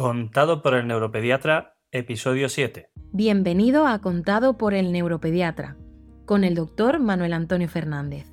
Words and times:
Contado 0.00 0.62
por 0.62 0.72
el 0.72 0.86
neuropediatra, 0.86 1.76
episodio 1.92 2.48
7. 2.48 2.88
Bienvenido 3.12 3.86
a 3.86 4.00
Contado 4.00 4.56
por 4.56 4.72
el 4.72 4.92
neuropediatra, 4.92 5.76
con 6.24 6.42
el 6.42 6.54
doctor 6.54 7.00
Manuel 7.00 7.34
Antonio 7.34 7.68
Fernández, 7.68 8.32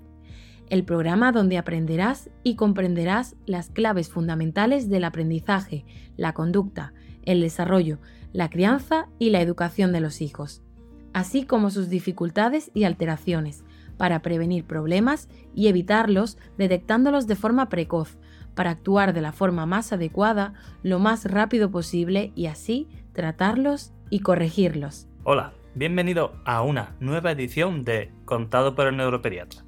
el 0.69 0.85
programa 0.85 1.33
donde 1.33 1.57
aprenderás 1.57 2.29
y 2.41 2.55
comprenderás 2.55 3.35
las 3.45 3.69
claves 3.69 4.07
fundamentales 4.07 4.87
del 4.87 5.03
aprendizaje, 5.03 5.83
la 6.15 6.31
conducta, 6.31 6.93
el 7.23 7.41
desarrollo, 7.41 7.99
la 8.31 8.49
crianza 8.49 9.09
y 9.19 9.31
la 9.31 9.41
educación 9.41 9.91
de 9.91 9.99
los 9.99 10.21
hijos, 10.21 10.63
así 11.11 11.43
como 11.43 11.69
sus 11.69 11.89
dificultades 11.89 12.71
y 12.75 12.85
alteraciones, 12.85 13.65
para 13.97 14.21
prevenir 14.21 14.63
problemas 14.63 15.27
y 15.53 15.67
evitarlos 15.67 16.37
detectándolos 16.57 17.27
de 17.27 17.35
forma 17.35 17.67
precoz, 17.67 18.17
para 18.57 18.71
actuar 18.71 19.13
de 19.13 19.21
la 19.21 19.31
forma 19.31 19.67
más 19.67 19.93
adecuada, 19.93 20.55
lo 20.81 20.97
más 20.97 21.25
rápido 21.25 21.69
posible 21.69 22.33
y 22.35 22.47
así 22.47 22.89
tratarlos 23.13 23.93
y 24.09 24.21
corregirlos. 24.21 25.07
Hola, 25.23 25.53
bienvenido 25.75 26.33
a 26.43 26.63
una 26.63 26.95
nueva 26.99 27.31
edición 27.31 27.83
de 27.83 28.11
Contado 28.25 28.73
por 28.73 28.87
el 28.87 28.97
Neuropediatra. 28.97 29.63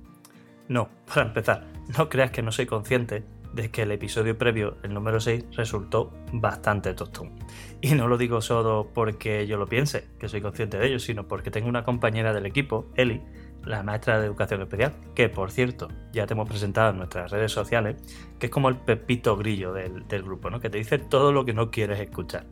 No, 0.67 0.89
para 1.05 1.27
empezar, 1.27 1.67
no 1.97 2.09
creas 2.09 2.31
que 2.31 2.41
no 2.41 2.52
soy 2.52 2.66
consciente 2.66 3.23
de 3.53 3.70
que 3.70 3.83
el 3.83 3.91
episodio 3.91 4.38
previo, 4.38 4.77
el 4.81 4.94
número 4.94 5.19
6, 5.19 5.45
resultó 5.55 6.11
bastante 6.33 6.94
tostón. 6.95 7.33
Y 7.81 7.94
no 7.94 8.08
lo 8.08 8.17
digo 8.17 8.41
solo 8.41 8.89
porque 8.91 9.45
yo 9.45 9.58
lo 9.58 9.67
piense, 9.67 10.08
que 10.19 10.30
soy 10.30 10.41
consciente 10.41 10.80
de 10.80 10.88
ello, 10.88 10.99
sino 10.99 11.27
porque 11.27 11.52
tengo 11.52 11.69
una 11.69 11.83
compañera 11.83 12.33
del 12.33 12.47
equipo, 12.47 12.88
Eli, 12.95 13.21
la 13.65 13.83
maestra 13.83 14.19
de 14.19 14.25
educación 14.25 14.61
especial, 14.61 14.93
que 15.15 15.29
por 15.29 15.51
cierto 15.51 15.89
ya 16.11 16.25
te 16.25 16.33
hemos 16.33 16.47
presentado 16.47 16.91
en 16.91 16.97
nuestras 16.97 17.31
redes 17.31 17.51
sociales, 17.51 17.97
que 18.39 18.47
es 18.47 18.51
como 18.51 18.69
el 18.69 18.77
pepito 18.77 19.35
grillo 19.37 19.73
del, 19.73 20.23
grupo, 20.23 20.49
¿no? 20.49 20.59
que 20.59 20.69
te 20.69 20.77
dice 20.77 20.97
todo 20.97 21.31
lo 21.31 21.45
que 21.45 21.53
no 21.53 21.71
quieres 21.71 21.99
escuchar. 21.99 22.45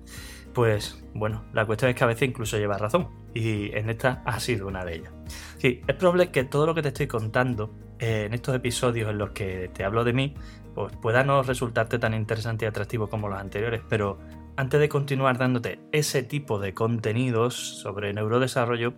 Pues 0.53 1.03
bueno, 1.13 1.43
la 1.53 1.65
cuestión 1.65 1.89
es 1.89 1.95
que 1.95 2.03
a 2.03 2.07
veces 2.07 2.29
incluso 2.29 2.57
lleva 2.57 2.77
razón, 2.77 3.09
y 3.33 3.71
en 3.75 3.89
esta 3.89 4.23
ha 4.25 4.39
sido 4.39 4.67
una 4.67 4.83
de 4.83 4.95
ellas. 4.95 5.13
Sí, 5.57 5.81
es 5.87 5.95
probable 5.95 6.31
que 6.31 6.43
todo 6.43 6.65
lo 6.65 6.73
que 6.73 6.81
te 6.81 6.87
estoy 6.87 7.07
contando 7.07 7.73
eh, 7.99 8.25
en 8.25 8.33
estos 8.33 8.55
episodios 8.55 9.09
en 9.09 9.17
los 9.17 9.31
que 9.31 9.69
te 9.73 9.83
hablo 9.83 10.03
de 10.03 10.13
mí, 10.13 10.33
pues 10.73 10.95
pueda 10.97 11.23
no 11.23 11.43
resultarte 11.43 11.99
tan 11.99 12.13
interesante 12.13 12.65
y 12.65 12.67
atractivo 12.67 13.07
como 13.07 13.29
los 13.29 13.39
anteriores, 13.39 13.81
pero 13.87 14.17
antes 14.55 14.79
de 14.79 14.89
continuar 14.89 15.37
dándote 15.37 15.79
ese 15.91 16.23
tipo 16.23 16.59
de 16.59 16.73
contenidos 16.73 17.55
sobre 17.55 18.13
neurodesarrollo, 18.13 18.93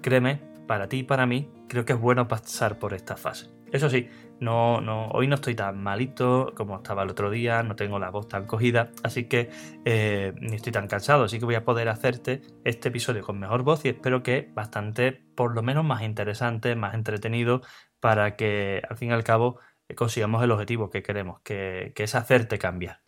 créeme 0.00 0.53
para 0.66 0.88
ti 0.88 0.98
y 0.98 1.02
para 1.02 1.26
mí, 1.26 1.50
creo 1.68 1.84
que 1.84 1.92
es 1.94 2.00
bueno 2.00 2.28
pasar 2.28 2.78
por 2.78 2.94
esta 2.94 3.16
fase. 3.16 3.50
Eso 3.74 3.90
sí, 3.90 4.08
no, 4.38 4.80
no, 4.80 5.08
hoy 5.08 5.26
no 5.26 5.34
estoy 5.34 5.56
tan 5.56 5.82
malito 5.82 6.52
como 6.56 6.76
estaba 6.76 7.02
el 7.02 7.10
otro 7.10 7.28
día, 7.28 7.64
no 7.64 7.74
tengo 7.74 7.98
la 7.98 8.10
voz 8.10 8.28
tan 8.28 8.46
cogida, 8.46 8.92
así 9.02 9.24
que 9.24 9.50
eh, 9.84 10.32
ni 10.38 10.54
estoy 10.54 10.72
tan 10.72 10.86
cansado, 10.86 11.24
así 11.24 11.40
que 11.40 11.44
voy 11.44 11.56
a 11.56 11.64
poder 11.64 11.88
hacerte 11.88 12.42
este 12.62 12.90
episodio 12.90 13.22
con 13.22 13.38
mejor 13.40 13.64
voz 13.64 13.84
y 13.84 13.88
espero 13.88 14.22
que 14.22 14.48
bastante, 14.54 15.10
por 15.10 15.56
lo 15.56 15.62
menos 15.62 15.84
más 15.84 16.02
interesante, 16.02 16.76
más 16.76 16.94
entretenido, 16.94 17.62
para 17.98 18.36
que 18.36 18.80
al 18.88 18.96
fin 18.96 19.10
y 19.10 19.12
al 19.12 19.24
cabo 19.24 19.58
consigamos 19.96 20.42
el 20.44 20.52
objetivo 20.52 20.88
que 20.88 21.02
queremos, 21.02 21.40
que, 21.40 21.92
es 21.96 22.14
hacerte 22.14 22.58
cambiar. 22.58 23.00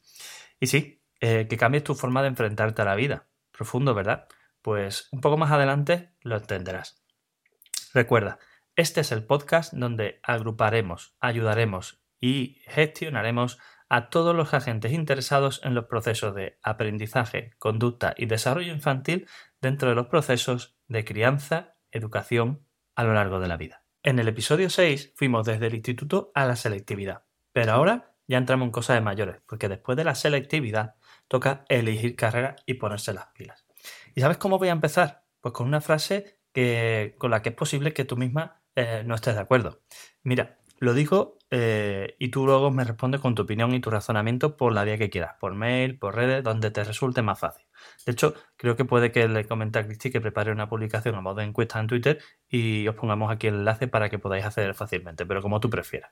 Y 0.58 0.66
sí, 0.66 1.02
eh, 1.20 1.46
que 1.48 1.56
cambies 1.56 1.84
tu 1.84 1.94
forma 1.94 2.22
de 2.22 2.28
enfrentarte 2.28 2.82
a 2.82 2.86
la 2.86 2.94
vida. 2.94 3.28
Profundo, 3.52 3.94
¿verdad? 3.94 4.26
Pues 4.62 5.08
un 5.12 5.20
poco 5.20 5.36
más 5.36 5.52
adelante 5.52 6.10
lo 6.22 6.36
entenderás. 6.36 7.05
Recuerda, 7.97 8.39
este 8.75 9.00
es 9.00 9.11
el 9.11 9.25
podcast 9.25 9.72
donde 9.72 10.20
agruparemos, 10.22 11.16
ayudaremos 11.19 12.03
y 12.20 12.61
gestionaremos 12.66 13.58
a 13.88 14.11
todos 14.11 14.36
los 14.36 14.53
agentes 14.53 14.92
interesados 14.92 15.62
en 15.64 15.75
los 15.75 15.86
procesos 15.86 16.34
de 16.34 16.58
aprendizaje, 16.62 17.55
conducta 17.58 18.12
y 18.14 18.27
desarrollo 18.27 18.70
infantil 18.70 19.27
dentro 19.62 19.88
de 19.88 19.94
los 19.94 20.08
procesos 20.08 20.77
de 20.88 21.06
crianza, 21.06 21.78
educación 21.91 22.66
a 22.97 23.05
lo 23.05 23.14
largo 23.14 23.41
de 23.41 23.48
la 23.48 23.56
vida. 23.56 23.83
En 24.03 24.19
el 24.19 24.28
episodio 24.28 24.69
6 24.69 25.15
fuimos 25.16 25.47
desde 25.47 25.69
el 25.69 25.75
instituto 25.76 26.32
a 26.34 26.44
la 26.44 26.56
selectividad, 26.56 27.25
pero 27.54 27.72
ahora 27.72 28.12
ya 28.28 28.37
entramos 28.37 28.66
en 28.66 28.72
cosas 28.72 28.97
de 28.97 29.00
mayores, 29.00 29.41
porque 29.47 29.70
después 29.70 29.97
de 29.97 30.04
la 30.04 30.15
selectividad 30.15 30.97
toca 31.28 31.65
elegir 31.70 32.15
carrera 32.15 32.56
y 32.66 32.75
ponerse 32.75 33.15
las 33.15 33.28
pilas. 33.28 33.65
¿Y 34.15 34.20
sabes 34.20 34.37
cómo 34.37 34.59
voy 34.59 34.69
a 34.69 34.72
empezar? 34.72 35.25
Pues 35.41 35.54
con 35.54 35.66
una 35.66 35.81
frase 35.81 36.35
con 37.19 37.31
la 37.31 37.43
que 37.43 37.50
es 37.50 37.55
posible 37.55 37.93
que 37.93 38.05
tú 38.05 38.17
misma 38.17 38.62
eh, 38.75 39.03
no 39.05 39.15
estés 39.15 39.34
de 39.34 39.41
acuerdo. 39.41 39.81
Mira, 40.22 40.59
lo 40.78 40.93
digo 40.93 41.39
eh, 41.50 42.17
y 42.19 42.28
tú 42.28 42.44
luego 42.44 42.71
me 42.71 42.84
respondes 42.84 43.21
con 43.21 43.34
tu 43.34 43.43
opinión 43.43 43.72
y 43.75 43.81
tu 43.81 43.91
razonamiento 43.91 44.56
por 44.56 44.72
la 44.72 44.84
vía 44.84 44.99
que 44.99 45.09
quieras, 45.09 45.37
por 45.41 45.55
mail, 45.55 45.99
por 45.99 46.15
redes, 46.15 46.44
donde 46.44 46.71
te 46.71 46.84
resulte 46.84 47.22
más 47.22 47.39
fácil. 47.39 47.65
De 48.05 48.12
hecho, 48.12 48.34
creo 48.56 48.77
que 48.77 48.84
puede 48.84 49.12
que 49.12 49.28
le 49.28 49.47
comente 49.47 49.78
a 49.78 49.87
Cristi 49.87 50.11
que 50.11 50.21
prepare 50.21 50.53
una 50.53 50.69
publicación 50.69 51.15
a 51.15 51.21
modo 51.21 51.37
de 51.37 51.44
encuesta 51.44 51.81
en 51.81 51.87
Twitter 51.87 52.19
y 52.49 52.87
os 52.88 52.94
pongamos 52.94 53.31
aquí 53.31 53.47
el 53.47 53.55
enlace 53.55 53.88
para 53.88 54.11
que 54.11 54.19
podáis 54.19 54.44
acceder 54.44 54.75
fácilmente, 54.75 55.25
pero 55.25 55.41
como 55.41 55.61
tú 55.61 55.71
prefieras. 55.71 56.11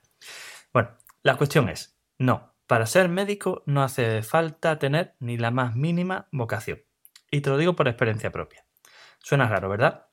Bueno, 0.73 0.89
la 1.21 1.37
cuestión 1.37 1.69
es, 1.69 1.99
no, 2.17 2.55
para 2.65 2.87
ser 2.87 3.09
médico 3.09 3.61
no 3.67 3.83
hace 3.83 4.23
falta 4.23 4.79
tener 4.79 5.15
ni 5.19 5.37
la 5.37 5.51
más 5.51 5.75
mínima 5.75 6.27
vocación. 6.31 6.81
Y 7.29 7.41
te 7.41 7.49
lo 7.51 7.57
digo 7.57 7.75
por 7.75 7.87
experiencia 7.87 8.31
propia. 8.31 8.65
Suena 9.19 9.47
raro, 9.47 9.69
¿verdad? 9.69 10.04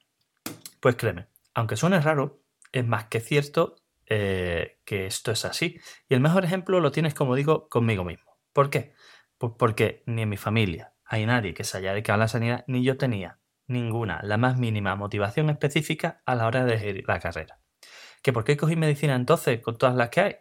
Pues 0.82 0.96
créeme, 0.96 1.28
aunque 1.54 1.76
suene 1.76 2.00
raro, 2.00 2.42
es 2.72 2.84
más 2.84 3.04
que 3.04 3.20
cierto 3.20 3.76
eh, 4.06 4.80
que 4.84 5.06
esto 5.06 5.30
es 5.30 5.44
así. 5.44 5.78
Y 6.08 6.14
el 6.14 6.20
mejor 6.20 6.44
ejemplo 6.44 6.80
lo 6.80 6.90
tienes, 6.90 7.14
como 7.14 7.36
digo, 7.36 7.68
conmigo 7.68 8.02
mismo. 8.02 8.36
¿Por 8.52 8.68
qué? 8.68 8.92
Pues 9.38 9.52
porque 9.56 10.02
ni 10.06 10.22
en 10.22 10.28
mi 10.28 10.36
familia 10.36 10.92
hay 11.04 11.24
nadie 11.24 11.54
que 11.54 11.62
se 11.62 11.78
haya 11.78 11.92
dedicado 11.92 12.16
a 12.16 12.18
la 12.18 12.26
sanidad, 12.26 12.64
ni 12.66 12.82
yo 12.82 12.98
tenía 12.98 13.38
ninguna, 13.68 14.22
la 14.24 14.38
más 14.38 14.58
mínima 14.58 14.96
motivación 14.96 15.50
específica 15.50 16.20
a 16.26 16.34
la 16.34 16.48
hora 16.48 16.64
de 16.64 16.74
elegir 16.74 17.04
la 17.06 17.20
carrera. 17.20 17.60
¿Que 18.20 18.32
por 18.32 18.42
qué 18.42 18.56
cogí 18.56 18.74
medicina 18.74 19.14
entonces 19.14 19.60
con 19.60 19.78
todas 19.78 19.94
las 19.94 20.08
que 20.08 20.20
hay? 20.20 20.36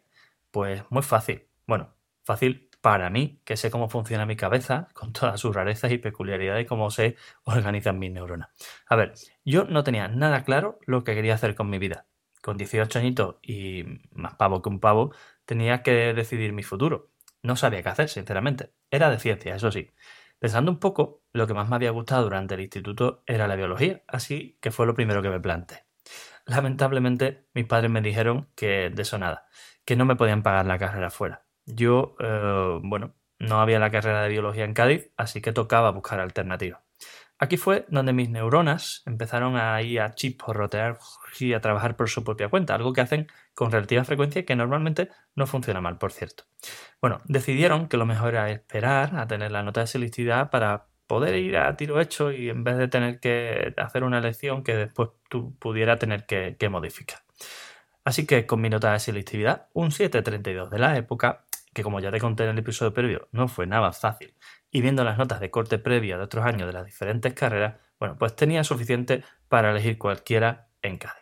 Pues 0.49 0.81
muy 0.89 1.03
fácil. 1.03 1.49
Bueno, 1.67 1.93
fácil 2.23 2.70
para 2.81 3.09
mí, 3.11 3.39
que 3.45 3.57
sé 3.57 3.69
cómo 3.71 3.89
funciona 3.89 4.25
mi 4.25 4.35
cabeza, 4.35 4.89
con 4.93 5.13
todas 5.13 5.39
sus 5.39 5.55
rarezas 5.55 5.91
y 5.91 5.99
peculiaridades, 5.99 6.67
cómo 6.67 6.89
se 6.91 7.15
organizan 7.43 7.99
mis 7.99 8.11
neuronas. 8.11 8.49
A 8.87 8.95
ver, 8.95 9.13
yo 9.45 9.65
no 9.65 9.83
tenía 9.83 10.07
nada 10.07 10.43
claro 10.43 10.79
lo 10.85 11.03
que 11.03 11.15
quería 11.15 11.35
hacer 11.35 11.55
con 11.55 11.69
mi 11.69 11.77
vida. 11.77 12.07
Con 12.41 12.57
18 12.57 12.99
añitos 12.99 13.35
y 13.43 13.85
más 14.13 14.35
pavo 14.35 14.61
que 14.63 14.69
un 14.69 14.79
pavo, 14.79 15.13
tenía 15.45 15.83
que 15.83 16.13
decidir 16.13 16.53
mi 16.53 16.63
futuro. 16.63 17.11
No 17.43 17.55
sabía 17.55 17.83
qué 17.83 17.89
hacer, 17.89 18.09
sinceramente. 18.09 18.73
Era 18.89 19.11
de 19.11 19.19
ciencia, 19.19 19.55
eso 19.55 19.71
sí. 19.71 19.91
Pensando 20.39 20.71
un 20.71 20.79
poco, 20.79 21.21
lo 21.33 21.45
que 21.45 21.53
más 21.53 21.69
me 21.69 21.75
había 21.75 21.91
gustado 21.91 22.23
durante 22.23 22.55
el 22.55 22.61
instituto 22.61 23.23
era 23.27 23.47
la 23.47 23.55
biología, 23.55 24.01
así 24.07 24.57
que 24.59 24.71
fue 24.71 24.87
lo 24.87 24.95
primero 24.95 25.21
que 25.21 25.29
me 25.29 25.39
planteé. 25.39 25.85
Lamentablemente, 26.47 27.45
mis 27.53 27.65
padres 27.65 27.91
me 27.91 28.01
dijeron 28.01 28.49
que 28.55 28.89
de 28.89 29.01
eso 29.03 29.19
nada, 29.19 29.45
que 29.85 29.95
no 29.95 30.05
me 30.05 30.15
podían 30.15 30.41
pagar 30.41 30.65
la 30.65 30.79
carrera 30.79 31.11
fuera 31.11 31.45
yo, 31.65 32.15
eh, 32.19 32.79
bueno, 32.83 33.13
no 33.39 33.61
había 33.61 33.79
la 33.79 33.91
carrera 33.91 34.23
de 34.23 34.29
biología 34.29 34.65
en 34.65 34.73
Cádiz, 34.73 35.11
así 35.17 35.41
que 35.41 35.51
tocaba 35.51 35.91
buscar 35.91 36.19
alternativas. 36.19 36.81
Aquí 37.41 37.57
fue 37.57 37.85
donde 37.89 38.13
mis 38.13 38.29
neuronas 38.29 39.01
empezaron 39.07 39.57
a 39.57 39.81
ir 39.81 39.99
a 39.99 40.13
chisporrotear 40.13 40.99
y 41.39 41.53
a 41.53 41.59
trabajar 41.59 41.95
por 41.95 42.07
su 42.07 42.23
propia 42.23 42.49
cuenta, 42.49 42.75
algo 42.75 42.93
que 42.93 43.01
hacen 43.01 43.27
con 43.55 43.71
relativa 43.71 44.03
frecuencia 44.03 44.41
y 44.41 44.43
que 44.43 44.55
normalmente 44.55 45.09
no 45.33 45.47
funciona 45.47 45.81
mal, 45.81 45.97
por 45.97 46.11
cierto. 46.11 46.43
Bueno, 47.01 47.19
decidieron 47.25 47.87
que 47.87 47.97
lo 47.97 48.05
mejor 48.05 48.35
era 48.35 48.51
esperar 48.51 49.15
a 49.15 49.25
tener 49.25 49.51
la 49.51 49.63
nota 49.63 49.81
de 49.81 49.87
selectividad 49.87 50.51
para 50.51 50.85
poder 51.07 51.33
ir 51.35 51.57
a 51.57 51.75
tiro 51.75 51.99
hecho 51.99 52.31
y 52.31 52.47
en 52.47 52.63
vez 52.63 52.77
de 52.77 52.87
tener 52.87 53.19
que 53.19 53.73
hacer 53.75 54.03
una 54.03 54.19
elección 54.19 54.63
que 54.63 54.75
después 54.75 55.09
tú 55.27 55.55
pudiera 55.57 55.97
tener 55.97 56.27
que, 56.27 56.57
que 56.59 56.69
modificar. 56.69 57.21
Así 58.03 58.27
que 58.27 58.45
con 58.45 58.61
mi 58.61 58.69
nota 58.69 58.93
de 58.93 58.99
selectividad, 58.99 59.67
un 59.73 59.91
732 59.91 60.69
de 60.69 60.77
la 60.77 60.95
época, 60.95 61.45
que 61.73 61.83
como 61.83 61.99
ya 61.99 62.11
te 62.11 62.19
conté 62.19 62.43
en 62.43 62.49
el 62.51 62.59
episodio 62.59 62.93
previo, 62.93 63.29
no 63.31 63.47
fue 63.47 63.67
nada 63.67 63.91
fácil, 63.91 64.35
y 64.69 64.81
viendo 64.81 65.03
las 65.03 65.17
notas 65.17 65.39
de 65.39 65.51
corte 65.51 65.79
previa 65.79 66.17
de 66.17 66.23
otros 66.23 66.45
años 66.45 66.67
de 66.67 66.73
las 66.73 66.85
diferentes 66.85 67.33
carreras, 67.33 67.79
bueno, 67.99 68.17
pues 68.17 68.35
tenía 68.35 68.63
suficiente 68.63 69.23
para 69.47 69.71
elegir 69.71 69.97
cualquiera 69.97 70.69
en 70.81 70.97
cada. 70.97 71.17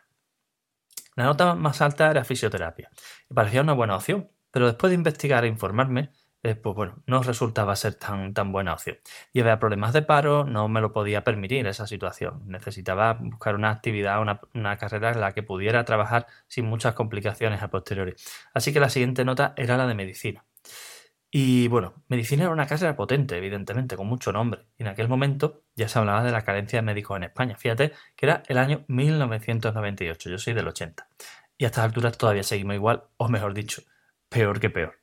La 1.16 1.26
nota 1.26 1.56
más 1.56 1.82
alta 1.82 2.10
era 2.10 2.24
fisioterapia, 2.24 2.90
y 3.30 3.34
parecía 3.34 3.62
una 3.62 3.74
buena 3.74 3.96
opción, 3.96 4.32
pero 4.52 4.66
después 4.66 4.90
de 4.90 4.96
investigar 4.96 5.44
e 5.44 5.48
informarme, 5.48 6.12
eh, 6.44 6.56
pues 6.56 6.76
bueno, 6.76 7.04
no 7.06 7.22
resultaba 7.22 7.76
ser 7.76 7.96
tan, 7.96 8.34
tan 8.34 8.52
buena 8.52 8.74
opción. 8.74 8.98
Y 9.34 9.42
había 9.42 9.60
problemas 9.60 9.92
de 9.94 10.02
paro, 10.02 10.46
no 10.46 10.70
me 10.70 10.80
lo 10.82 10.94
podía 10.94 11.24
permitir 11.24 11.68
esa 11.68 11.86
situación. 11.86 12.44
Necesitaba 12.48 13.14
buscar 13.14 13.56
una 13.56 13.72
actividad, 13.72 14.22
una, 14.22 14.40
una, 14.54 14.78
carrera 14.78 15.12
en 15.12 15.20
la 15.22 15.34
que 15.34 15.44
pudiera 15.44 15.84
trabajar 15.86 16.28
sin 16.48 16.66
muchas 16.66 16.94
complicaciones 16.94 17.62
a 17.62 17.70
posteriori. 17.70 18.16
Así 18.54 18.72
que 18.72 18.80
la 18.80 18.90
siguiente 18.90 19.26
nota 19.26 19.54
era 19.58 19.78
la 19.78 19.88
de 19.88 19.96
medicina. 19.96 20.46
Y 21.32 21.68
bueno, 21.68 21.94
medicina 22.08 22.44
era 22.44 22.54
una 22.54 22.66
carrera 22.66 22.96
potente, 22.96 23.38
evidentemente, 23.38 23.96
con 23.96 24.08
mucho 24.08 24.32
nombre. 24.32 24.66
Y 24.78 24.84
en 24.84 24.90
aquel 24.90 25.08
momento 25.08 25.64
ya 25.76 25.88
se 25.88 26.00
hablaba 26.00 26.24
de 26.24 26.32
la 26.32 26.44
carencia 26.44 26.80
de 26.80 26.84
médicos 26.84 27.18
en 27.18 27.24
España. 27.24 27.56
Fíjate 27.58 27.92
que 28.16 28.26
era 28.26 28.44
el 28.48 28.58
año 28.58 28.84
1998, 28.88 30.30
yo 30.30 30.38
soy 30.40 30.54
del 30.54 30.68
80. 30.68 31.08
Y 31.58 31.66
a 31.66 31.68
estas 31.68 31.86
alturas 31.86 32.18
todavía 32.18 32.44
seguimos 32.44 32.76
igual, 32.76 33.04
o 33.18 33.30
mejor 33.30 33.54
dicho, 33.54 33.84
peor 34.30 34.60
que 34.60 34.70
peor. 34.70 35.00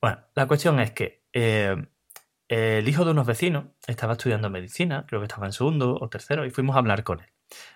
Bueno, 0.00 0.18
la 0.34 0.46
cuestión 0.46 0.78
es 0.80 0.92
que 0.92 1.24
eh, 1.32 1.76
el 2.48 2.88
hijo 2.88 3.04
de 3.04 3.10
unos 3.10 3.26
vecinos 3.26 3.66
estaba 3.86 4.12
estudiando 4.14 4.48
medicina, 4.50 5.04
creo 5.06 5.20
que 5.20 5.26
estaba 5.26 5.46
en 5.46 5.52
segundo 5.52 5.98
o 6.00 6.08
tercero, 6.08 6.46
y 6.46 6.50
fuimos 6.50 6.76
a 6.76 6.78
hablar 6.78 7.04
con 7.04 7.20
él. 7.20 7.28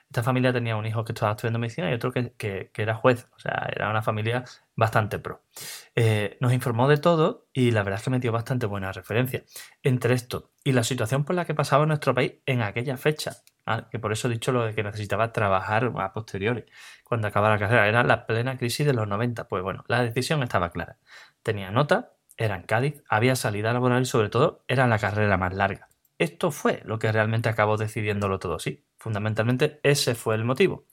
Esta 0.07 0.23
familia 0.23 0.53
tenía 0.53 0.77
un 0.77 0.85
hijo 0.85 1.05
que 1.05 1.13
estaba 1.13 1.33
estudiando 1.33 1.59
medicina 1.59 1.91
y 1.91 1.95
otro 1.95 2.13
que, 2.13 2.71
era 2.77 2.95
juez, 2.95 3.27
o 3.35 3.39
sea, 3.39 3.69
era 3.75 3.89
una 3.89 4.03
familia 4.03 4.45
bastante 4.77 5.19
pro. 5.19 5.43
Eh, 5.95 6.37
nos 6.41 6.53
informó 6.53 6.89
de 6.89 6.99
todo 6.99 7.49
y 7.53 7.71
la 7.71 7.83
verdad 7.83 7.99
es 7.99 8.05
que 8.05 8.11
me 8.11 8.19
dio 8.21 8.33
bastante 8.33 8.67
buena 8.67 8.93
referencia. 8.93 9.45
Entre 9.83 10.15
esto 10.15 10.53
y 10.65 10.73
la 10.73 10.85
situación 10.85 11.25
por 11.25 11.37
la 11.37 11.47
que 11.47 11.55
pasaba 11.55 11.87
nuestro 11.87 12.15
país 12.15 12.35
en 12.45 12.61
aquella 12.61 12.99
fecha, 12.99 13.39
¿ah? 13.65 13.89
que 13.91 13.99
por 13.99 14.13
eso 14.13 14.29
he 14.29 14.33
dicho 14.33 14.53
lo 14.53 14.65
de 14.65 14.75
que 14.75 14.83
necesitaba 14.83 15.33
trabajar 15.33 15.91
a 15.97 16.13
posteriori, 16.13 16.67
cuando 17.05 17.29
acababa 17.29 17.55
la 17.55 17.61
carrera, 17.61 17.89
era 17.89 18.03
la 18.05 18.27
plena 18.27 18.59
crisis 18.59 18.87
de 18.87 18.93
los 18.93 19.09
90. 19.09 19.49
Pues 19.49 19.63
bueno, 19.63 19.85
la 19.89 20.03
decisión 20.03 20.43
estaba 20.43 20.71
clara. 20.71 20.99
Tenía 21.43 21.71
nota, 21.71 22.15
era 22.37 22.57
en 22.57 22.63
Cádiz, 22.63 23.03
había 23.09 23.37
salida 23.37 23.73
laboral 23.73 24.03
y 24.03 24.07
sobre 24.07 24.29
todo 24.29 24.65
era 24.69 24.87
la 24.87 24.99
carrera 24.99 25.37
más 25.37 25.55
larga. 25.55 25.89
Esto 26.19 26.51
fue 26.51 26.83
lo 26.85 26.99
que 26.99 27.11
realmente 27.11 27.49
acabó 27.49 27.77
decidiéndolo 27.77 28.39
todo, 28.39 28.59
sí. 28.59 28.85
Fundamentalmente 28.99 29.81
ese 29.83 30.15
fue 30.15 30.37
el 30.37 30.45
motivo. 30.45 30.87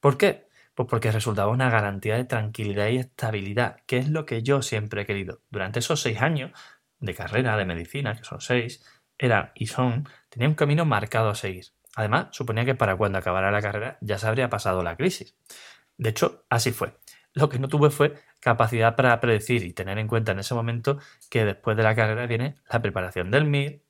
¿Por 0.00 0.16
qué? 0.16 0.46
Pues 0.74 0.88
porque 0.88 1.10
resultaba 1.10 1.50
una 1.50 1.70
garantía 1.70 2.16
de 2.16 2.24
tranquilidad 2.24 2.86
y 2.88 2.98
estabilidad, 2.98 3.82
que 3.86 3.98
es 3.98 4.08
lo 4.08 4.24
que 4.24 4.44
yo 4.44 4.62
siempre 4.62 5.02
he 5.02 5.06
querido. 5.06 5.40
Durante 5.50 5.80
esos 5.80 6.00
seis 6.00 6.20
años 6.22 6.52
de 7.00 7.14
carrera 7.14 7.56
de 7.56 7.64
medicina, 7.64 8.14
que 8.14 8.22
son 8.22 8.40
seis, 8.40 8.84
eran 9.18 9.50
y 9.56 9.66
son, 9.66 10.08
tenía 10.28 10.48
un 10.48 10.54
camino 10.54 10.84
marcado 10.84 11.30
a 11.30 11.34
seguir. 11.34 11.66
Además, 11.96 12.28
suponía 12.30 12.64
que 12.64 12.76
para 12.76 12.96
cuando 12.96 13.18
acabara 13.18 13.50
la 13.50 13.60
carrera 13.60 13.98
ya 14.00 14.18
se 14.18 14.28
habría 14.28 14.48
pasado 14.48 14.84
la 14.84 14.96
crisis. 14.96 15.34
De 15.96 16.10
hecho, 16.10 16.44
así 16.48 16.70
fue. 16.70 16.96
Lo 17.34 17.48
que 17.48 17.58
no 17.58 17.66
tuve 17.66 17.90
fue 17.90 18.14
capacidad 18.40 18.96
para 18.96 19.18
predecir 19.20 19.64
y 19.64 19.72
tener 19.72 19.98
en 19.98 20.08
cuenta 20.08 20.32
en 20.32 20.40
ese 20.40 20.54
momento 20.54 20.98
que 21.30 21.44
después 21.44 21.76
de 21.76 21.82
la 21.82 21.94
carrera 21.94 22.26
viene 22.26 22.56
la 22.70 22.80
preparación 22.80 23.30
del 23.30 23.44
MIR, 23.44 23.82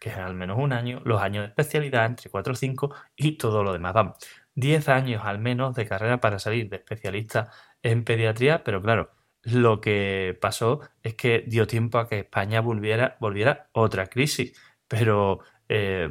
que 0.00 0.10
es 0.10 0.16
al 0.16 0.34
menos 0.34 0.58
un 0.58 0.72
año, 0.72 1.00
los 1.04 1.22
años 1.22 1.44
de 1.44 1.48
especialidad 1.48 2.06
entre 2.06 2.30
4 2.30 2.52
o 2.52 2.56
5 2.56 2.94
y 3.16 3.38
todo 3.38 3.62
lo 3.62 3.72
demás. 3.72 3.94
Vamos, 3.94 4.16
10 4.54 4.88
años 4.88 5.22
al 5.24 5.38
menos 5.38 5.74
de 5.76 5.86
carrera 5.86 6.20
para 6.20 6.38
salir 6.38 6.68
de 6.68 6.76
especialista 6.76 7.50
en 7.82 8.04
pediatría, 8.04 8.64
pero 8.64 8.82
claro, 8.82 9.12
lo 9.42 9.80
que 9.80 10.36
pasó 10.40 10.80
es 11.02 11.14
que 11.14 11.44
dio 11.46 11.66
tiempo 11.66 11.98
a 11.98 12.08
que 12.08 12.20
España 12.20 12.60
volviera, 12.60 13.16
volviera 13.20 13.68
otra 13.72 14.06
crisis. 14.08 14.58
Pero 14.88 15.40
eh, 15.68 16.08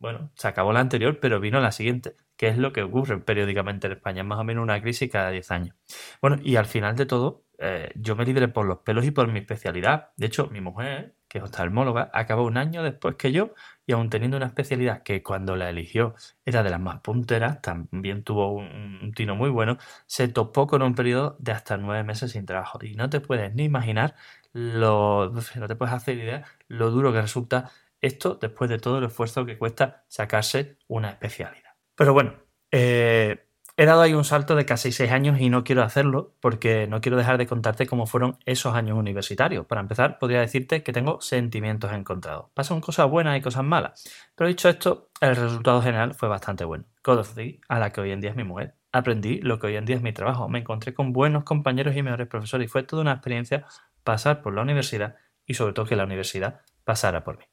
bueno, 0.00 0.30
se 0.34 0.48
acabó 0.48 0.72
la 0.72 0.80
anterior, 0.80 1.18
pero 1.20 1.40
vino 1.40 1.60
la 1.60 1.72
siguiente, 1.72 2.16
que 2.36 2.48
es 2.48 2.58
lo 2.58 2.72
que 2.72 2.82
ocurre 2.82 3.18
periódicamente 3.20 3.86
en 3.86 3.94
España, 3.94 4.24
más 4.24 4.38
o 4.38 4.44
menos 4.44 4.62
una 4.62 4.80
crisis 4.80 5.10
cada 5.10 5.30
10 5.30 5.50
años. 5.50 5.76
Bueno, 6.20 6.38
y 6.42 6.56
al 6.56 6.66
final 6.66 6.96
de 6.96 7.06
todo, 7.06 7.44
eh, 7.58 7.92
yo 7.94 8.16
me 8.16 8.24
libré 8.24 8.48
por 8.48 8.66
los 8.66 8.78
pelos 8.78 9.04
y 9.04 9.10
por 9.10 9.28
mi 9.28 9.38
especialidad. 9.40 10.10
De 10.16 10.26
hecho, 10.26 10.48
mi 10.48 10.60
mujer, 10.60 11.14
que 11.28 11.38
es 11.38 11.44
oftalmóloga, 11.44 12.10
acabó 12.12 12.44
un 12.44 12.56
año 12.56 12.82
después 12.82 13.16
que 13.16 13.32
yo 13.32 13.54
y 13.86 13.92
aún 13.92 14.10
teniendo 14.10 14.36
una 14.36 14.46
especialidad 14.46 15.02
que 15.02 15.22
cuando 15.22 15.56
la 15.56 15.70
eligió 15.70 16.14
era 16.44 16.62
de 16.62 16.70
las 16.70 16.80
más 16.80 17.00
punteras, 17.00 17.60
también 17.62 18.24
tuvo 18.24 18.52
un, 18.52 19.12
tino 19.14 19.36
muy 19.36 19.50
bueno, 19.50 19.78
se 20.06 20.28
topó 20.28 20.66
con 20.66 20.82
un 20.82 20.94
periodo 20.94 21.36
de 21.38 21.52
hasta 21.52 21.76
nueve 21.76 22.02
meses 22.04 22.32
sin 22.32 22.46
trabajo. 22.46 22.78
Y 22.82 22.94
no 22.94 23.08
te 23.10 23.20
puedes 23.20 23.54
ni 23.54 23.64
imaginar 23.64 24.14
lo, 24.52 25.32
no 25.56 25.68
te 25.68 25.76
puedes 25.76 25.94
hacer 25.94 26.18
idea 26.18 26.44
lo 26.68 26.90
duro 26.90 27.12
que 27.12 27.22
resulta 27.22 27.70
esto 28.00 28.34
después 28.40 28.70
de 28.70 28.78
todo 28.78 28.98
el 28.98 29.04
esfuerzo 29.04 29.46
que 29.46 29.58
cuesta 29.58 30.04
sacarse 30.08 30.78
una 30.88 31.10
especialidad. 31.10 31.63
Pero 31.96 32.12
bueno, 32.12 32.34
eh, 32.70 33.44
He 33.76 33.86
dado 33.86 34.02
ahí 34.02 34.14
un 34.14 34.22
salto 34.22 34.54
de 34.54 34.66
casi 34.66 34.92
seis 34.92 35.10
años 35.10 35.40
y 35.40 35.50
no 35.50 35.64
quiero 35.64 35.82
hacerlo 35.82 36.32
porque 36.38 36.86
no 36.86 37.00
quiero 37.00 37.16
dejar 37.16 37.38
de 37.38 37.48
contarte 37.48 37.88
cómo 37.88 38.06
fueron 38.06 38.38
esos 38.46 38.72
años 38.76 38.96
universitarios. 38.96 39.66
Para 39.66 39.80
empezar, 39.80 40.20
podría 40.20 40.38
decirte 40.38 40.84
que 40.84 40.92
tengo 40.92 41.20
sentimientos 41.20 41.92
encontrados. 41.92 42.50
Pasan 42.54 42.80
cosas 42.80 43.10
buenas 43.10 43.36
y 43.36 43.40
cosas 43.40 43.64
malas. 43.64 44.08
Pero 44.36 44.46
dicho 44.46 44.68
esto, 44.68 45.10
el 45.20 45.34
resultado 45.34 45.82
general 45.82 46.14
fue 46.14 46.28
bastante 46.28 46.64
bueno. 46.64 46.84
Conocí 47.02 47.60
a 47.68 47.80
la 47.80 47.90
que 47.90 48.00
hoy 48.00 48.12
en 48.12 48.20
día 48.20 48.30
es 48.30 48.36
mi 48.36 48.44
mujer. 48.44 48.76
Aprendí 48.92 49.40
lo 49.40 49.58
que 49.58 49.66
hoy 49.66 49.74
en 49.74 49.86
día 49.86 49.96
es 49.96 50.02
mi 50.02 50.12
trabajo. 50.12 50.48
Me 50.48 50.60
encontré 50.60 50.94
con 50.94 51.12
buenos 51.12 51.42
compañeros 51.42 51.96
y 51.96 52.02
mejores 52.04 52.28
profesores 52.28 52.66
y 52.66 52.68
fue 52.68 52.84
toda 52.84 53.02
una 53.02 53.14
experiencia 53.14 53.66
pasar 54.04 54.40
por 54.40 54.54
la 54.54 54.62
universidad 54.62 55.16
y 55.46 55.54
sobre 55.54 55.72
todo 55.72 55.86
que 55.86 55.96
la 55.96 56.04
universidad 56.04 56.60
pasara 56.84 57.24
por 57.24 57.38
mí. 57.38 57.44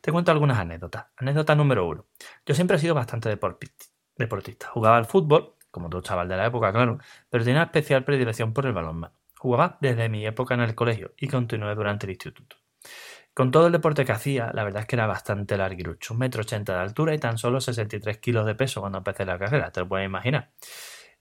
Te 0.00 0.12
cuento 0.12 0.30
algunas 0.30 0.58
anécdotas. 0.58 1.06
Anécdota 1.16 1.54
número 1.54 1.86
uno. 1.86 2.06
Yo 2.44 2.54
siempre 2.54 2.76
he 2.76 2.80
sido 2.80 2.94
bastante 2.94 3.28
deportista. 3.28 4.68
Jugaba 4.68 4.96
al 4.96 5.06
fútbol 5.06 5.56
como 5.76 5.90
todo 5.90 6.00
chaval 6.00 6.26
de 6.26 6.38
la 6.38 6.46
época, 6.46 6.72
claro, 6.72 6.96
pero 7.28 7.44
tenía 7.44 7.62
especial 7.62 8.02
predilección 8.02 8.54
por 8.54 8.64
el 8.64 8.72
balonmano. 8.72 9.12
Jugaba 9.36 9.76
desde 9.82 10.08
mi 10.08 10.26
época 10.26 10.54
en 10.54 10.60
el 10.62 10.74
colegio 10.74 11.12
y 11.18 11.28
continué 11.28 11.74
durante 11.74 12.06
el 12.06 12.12
instituto. 12.12 12.56
Con 13.34 13.50
todo 13.50 13.66
el 13.66 13.72
deporte 13.72 14.06
que 14.06 14.12
hacía, 14.12 14.50
la 14.54 14.64
verdad 14.64 14.80
es 14.80 14.86
que 14.86 14.96
era 14.96 15.06
bastante 15.06 15.58
larguirucho, 15.58 16.14
un 16.14 16.20
metro 16.20 16.40
ochenta 16.40 16.72
de 16.72 16.80
altura 16.80 17.12
y 17.12 17.18
tan 17.18 17.36
solo 17.36 17.60
63 17.60 18.16
kilos 18.16 18.46
de 18.46 18.54
peso 18.54 18.80
cuando 18.80 18.96
empecé 18.96 19.26
la 19.26 19.38
carrera, 19.38 19.70
te 19.70 19.80
lo 19.80 19.88
puedes 19.88 20.06
imaginar. 20.06 20.50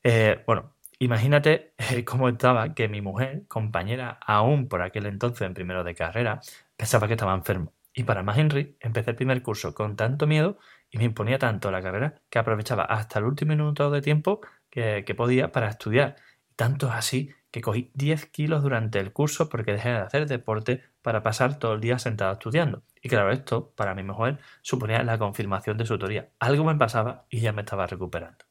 Eh, 0.01 0.42
bueno, 0.48 0.78
imagínate 1.00 1.74
eh, 1.78 2.06
cómo 2.06 2.30
estaba 2.30 2.74
que 2.74 2.88
mi 2.88 3.01
mujer, 3.01 3.44
compañera 3.50 4.18
aún 4.25 4.69
por 4.69 4.81
aquel 4.81 5.06
entonces 5.08 5.42
en 5.46 5.54
primero 5.54 5.84
de 5.84 5.96
carrera, 5.96 6.40
pensaba 6.78 7.08
que 7.08 7.16
estaba 7.16 7.34
enfermo. 7.36 7.74
Y 7.98 8.04
para 8.04 8.24
más 8.24 8.38
Henry, 8.38 8.78
empecé 8.82 9.12
el 9.12 9.16
primer 9.16 9.42
curso 9.42 9.74
con 9.74 9.96
tanto 9.96 10.28
miedo 10.28 10.60
y 10.92 10.98
me 10.98 11.06
imponía 11.06 11.40
tanto 11.40 11.72
la 11.72 11.82
carrera 11.82 12.16
que 12.30 12.38
aprovechaba 12.38 12.84
hasta 12.84 13.20
el 13.20 13.26
último 13.26 13.52
minuto 13.52 13.90
de 13.90 14.02
tiempo 14.02 14.42
que, 14.70 15.16
podía 15.16 15.54
para 15.54 15.70
estudiar. 15.70 16.18
Tanto 16.58 16.92
así 16.92 17.32
que 17.52 17.62
cogí 17.62 17.92
10 17.94 18.26
kilos 18.26 18.64
durante 18.64 19.00
el 19.00 19.14
curso 19.14 19.48
porque 19.48 19.72
dejé 19.72 19.90
de 19.90 19.96
hacer 19.96 20.28
deporte 20.28 20.84
para 21.02 21.24
pasar 21.24 21.58
todo 21.58 21.74
el 21.76 21.80
día 21.80 21.98
sentado 21.98 22.34
estudiando. 22.34 22.84
Y 23.02 23.08
claro, 23.08 23.32
esto, 23.32 23.72
para 23.78 23.96
mi 23.96 24.04
mujer, 24.04 24.40
suponía 24.62 25.02
la 25.04 25.18
confirmación 25.18 25.78
de 25.78 25.86
su 25.86 25.98
teoría. 25.98 26.28
Algo 26.40 26.66
me 26.66 26.76
pasaba 26.76 27.26
y 27.30 27.40
ya 27.40 27.54
me 27.54 27.62
estaba 27.62 27.88
recuperando. 27.88 28.44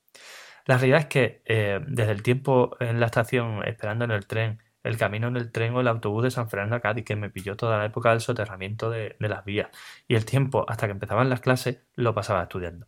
La 0.65 0.79
realidad 0.79 1.01
es 1.01 1.07
que 1.07 1.43
eh, 1.45 1.81
desde 1.87 2.13
el 2.13 2.23
tiempo 2.23 2.79
en 2.81 2.99
la 2.99 3.07
estación, 3.07 3.63
esperando 3.67 4.07
en 4.07 4.11
el 4.11 4.27
tren, 4.27 4.63
el 4.85 4.99
camino 4.99 5.29
en 5.29 5.37
el 5.37 5.51
tren 5.51 5.75
o 5.75 5.81
el 5.81 5.89
autobús 5.89 6.23
de 6.23 6.31
San 6.31 6.49
Fernando 6.49 6.77
a 6.77 6.81
Cádiz, 6.81 7.05
que 7.05 7.17
me 7.17 7.31
pilló 7.31 7.57
toda 7.57 7.79
la 7.79 7.87
época 7.87 8.11
del 8.11 8.21
soterramiento 8.21 8.91
de, 8.91 9.17
las 9.19 9.45
vías. 9.45 9.69
Y 10.07 10.15
el 10.15 10.25
tiempo 10.25 10.65
hasta 10.69 10.87
que 10.87 10.93
empezaban 10.93 11.31
las 11.31 11.41
clases 11.41 11.79
lo 11.95 12.15
pasaba 12.15 12.43
estudiando. 12.43 12.87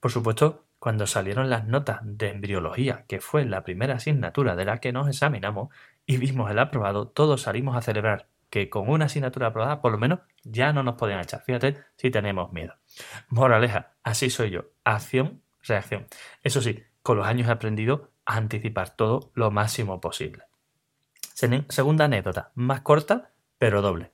Por 0.00 0.10
supuesto, 0.10 0.66
cuando 0.78 1.06
salieron 1.06 1.48
las 1.48 1.66
notas 1.66 2.00
de 2.02 2.30
embriología, 2.30 3.04
que 3.08 3.20
fue 3.20 3.44
la 3.44 3.64
primera 3.64 3.94
asignatura 3.94 4.56
de 4.56 4.64
la 4.64 4.78
que 4.78 4.92
nos 4.92 5.08
examinamos, 5.08 5.72
y 6.04 6.18
vimos 6.18 6.50
el 6.50 6.58
aprobado, 6.58 7.08
todos 7.08 7.42
salimos 7.42 7.76
a 7.76 7.80
celebrar 7.80 8.28
que 8.50 8.68
con 8.68 8.88
una 8.88 9.06
asignatura 9.06 9.48
aprobada, 9.48 9.80
por 9.80 9.92
lo 9.92 9.98
menos, 9.98 10.20
ya 10.44 10.72
no 10.72 10.82
nos 10.82 10.96
podían 10.96 11.20
echar. 11.20 11.42
Fíjate 11.42 11.78
si 11.96 12.10
tenemos 12.10 12.52
miedo. 12.52 12.74
Moraleja, 13.28 13.94
así 14.02 14.30
soy 14.30 14.50
yo. 14.50 14.66
Acción, 14.84 15.42
reacción. 15.62 16.06
Eso 16.42 16.60
sí, 16.60 16.82
con 17.02 17.16
los 17.16 17.26
años 17.26 17.48
he 17.48 17.52
aprendido 17.52 18.10
a 18.24 18.36
anticipar 18.36 18.90
todo 18.90 19.30
lo 19.34 19.50
máximo 19.50 20.00
posible. 20.00 20.44
Segunda 21.36 22.06
anécdota, 22.06 22.50
más 22.54 22.80
corta, 22.80 23.30
pero 23.58 23.82
doble. 23.82 24.10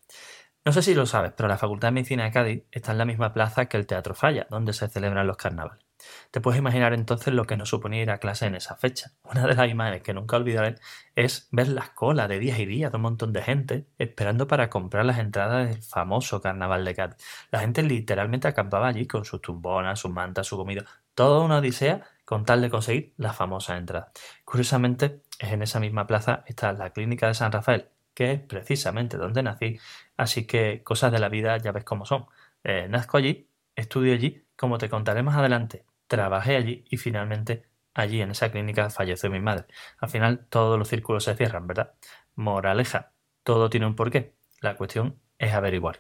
No 0.65 0.73
sé 0.73 0.83
si 0.83 0.93
lo 0.93 1.07
sabes, 1.07 1.33
pero 1.37 1.49
la 1.49 1.57
Facultad 1.57 1.89
de 1.89 1.93
Medicina 1.93 2.25
de 2.25 2.33
Cádiz 2.33 2.65
está 2.73 2.91
en 2.91 2.99
la 2.99 3.05
misma 3.05 3.33
plaza 3.33 3.67
que 3.67 3.77
el 3.77 3.87
Teatro 3.87 4.17
Falla, 4.17 4.49
donde 4.51 4.73
se 4.73 4.89
celebran 4.89 5.29
los 5.29 5.37
carnavales. 5.37 5.85
Te 6.33 6.41
puedes 6.41 6.59
imaginar 6.59 6.93
entonces 6.95 7.33
lo 7.33 7.45
que 7.45 7.57
nos 7.57 7.69
suponía 7.69 8.03
ir 8.03 8.11
a 8.11 8.19
clase 8.19 8.47
en 8.47 8.57
esa 8.57 8.75
fecha. 8.75 9.13
Una 9.23 9.47
de 9.47 9.55
las 9.55 9.71
imágenes 9.71 10.03
que 10.03 10.15
nunca 10.15 10.37
olvidaré 10.37 10.75
es 11.15 11.47
ver 11.53 11.69
las 11.69 11.91
colas 11.91 12.29
de 12.29 12.41
días 12.41 12.59
y 12.59 12.67
días 12.67 12.91
de 12.91 12.97
un 12.97 13.03
montón 13.03 13.33
de 13.33 13.43
gente 13.43 13.87
esperando 13.99 14.49
para 14.49 14.69
comprar 14.69 15.05
las 15.05 15.19
entradas 15.21 15.69
del 15.69 15.81
famoso 15.81 16.41
carnaval 16.41 16.85
de 16.85 16.97
Cádiz. 16.97 17.17
La 17.53 17.61
gente 17.61 17.85
literalmente 17.85 18.49
acampaba 18.49 18.89
allí 18.89 19.07
con 19.07 19.25
sus 19.25 19.41
tumbonas, 19.41 20.01
sus 20.01 20.11
mantas, 20.11 20.49
su 20.49 20.57
comida. 20.57 20.85
Toda 21.15 21.45
una 21.45 21.59
odisea 21.59 22.03
con 22.25 22.45
tal 22.45 22.63
de 22.63 22.71
conseguir 22.71 23.15
la 23.17 23.33
famosa 23.33 23.77
entrada. 23.77 24.11
Curiosamente, 24.45 25.23
en 25.51 25.63
esa 25.63 25.81
misma 25.81 26.07
plaza 26.07 26.45
está 26.47 26.73
la 26.73 26.91
clínica 26.91 27.27
de 27.29 27.35
San 27.35 27.53
Rafael, 27.53 27.89
que 28.15 28.33
es 28.33 28.41
precisamente 28.41 29.17
donde 29.17 29.43
nací, 29.43 29.79
así 30.17 30.47
que 30.47 30.83
cosas 30.83 31.13
de 31.13 31.19
la 31.19 31.29
vida 31.29 31.57
ya 31.59 31.73
ves 31.73 31.85
cómo 31.85 32.07
son. 32.07 32.27
Eh, 32.65 32.87
nazco 32.89 33.17
allí, 33.17 33.49
estudio 33.75 34.15
allí, 34.15 34.45
como 34.57 34.79
te 34.79 34.89
contaré 34.89 35.23
más 35.23 35.37
adelante, 35.37 35.85
trabajé 36.07 36.57
allí 36.57 36.85
y 36.91 36.97
finalmente 36.97 37.65
allí 37.95 38.21
en 38.23 38.31
esa 38.31 38.51
clínica 38.51 38.91
falleció 38.91 39.31
mi 39.31 39.41
madre. 39.41 39.67
Al 39.99 40.09
final 40.09 40.47
todos 40.49 40.79
los 40.79 40.89
círculos 40.89 41.25
se 41.25 41.35
cierran, 41.37 41.67
¿verdad? 41.67 41.95
Moraleja, 42.37 43.13
todo 43.43 43.71
tiene 43.71 43.87
un 43.87 43.97
porqué. 43.97 44.35
La 44.61 44.77
cuestión 44.77 45.19
es 45.39 45.53
averiguar. 45.53 45.99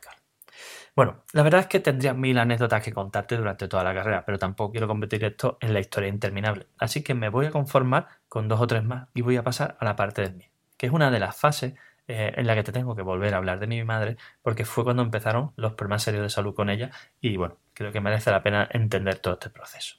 Bueno, 0.94 1.24
la 1.32 1.42
verdad 1.42 1.60
es 1.62 1.66
que 1.68 1.80
tendría 1.80 2.12
mil 2.12 2.36
anécdotas 2.38 2.82
que 2.82 2.92
contarte 2.92 3.36
durante 3.38 3.66
toda 3.66 3.82
la 3.82 3.94
carrera, 3.94 4.24
pero 4.26 4.38
tampoco 4.38 4.72
quiero 4.72 4.86
convertir 4.88 5.24
esto 5.24 5.56
en 5.62 5.72
la 5.72 5.80
historia 5.80 6.08
interminable. 6.10 6.66
Así 6.78 7.02
que 7.02 7.14
me 7.14 7.30
voy 7.30 7.46
a 7.46 7.50
conformar 7.50 8.08
con 8.28 8.46
dos 8.46 8.60
o 8.60 8.66
tres 8.66 8.84
más 8.84 9.08
y 9.14 9.22
voy 9.22 9.36
a 9.36 9.42
pasar 9.42 9.76
a 9.80 9.84
la 9.86 9.96
parte 9.96 10.20
de 10.22 10.30
mí, 10.32 10.50
que 10.76 10.86
es 10.86 10.92
una 10.92 11.10
de 11.10 11.18
las 11.18 11.34
fases 11.34 11.74
eh, 12.08 12.32
en 12.36 12.46
la 12.46 12.54
que 12.54 12.62
te 12.62 12.72
tengo 12.72 12.94
que 12.94 13.00
volver 13.02 13.32
a 13.32 13.38
hablar 13.38 13.58
de 13.58 13.66
mi 13.66 13.82
madre, 13.84 14.18
porque 14.42 14.66
fue 14.66 14.84
cuando 14.84 15.02
empezaron 15.02 15.52
los 15.56 15.72
problemas 15.74 16.02
serios 16.02 16.24
de 16.24 16.28
salud 16.28 16.54
con 16.54 16.68
ella 16.68 16.90
y 17.22 17.36
bueno, 17.38 17.56
creo 17.72 17.90
que 17.90 18.00
merece 18.02 18.30
la 18.30 18.42
pena 18.42 18.68
entender 18.70 19.18
todo 19.18 19.34
este 19.34 19.48
proceso. 19.48 19.96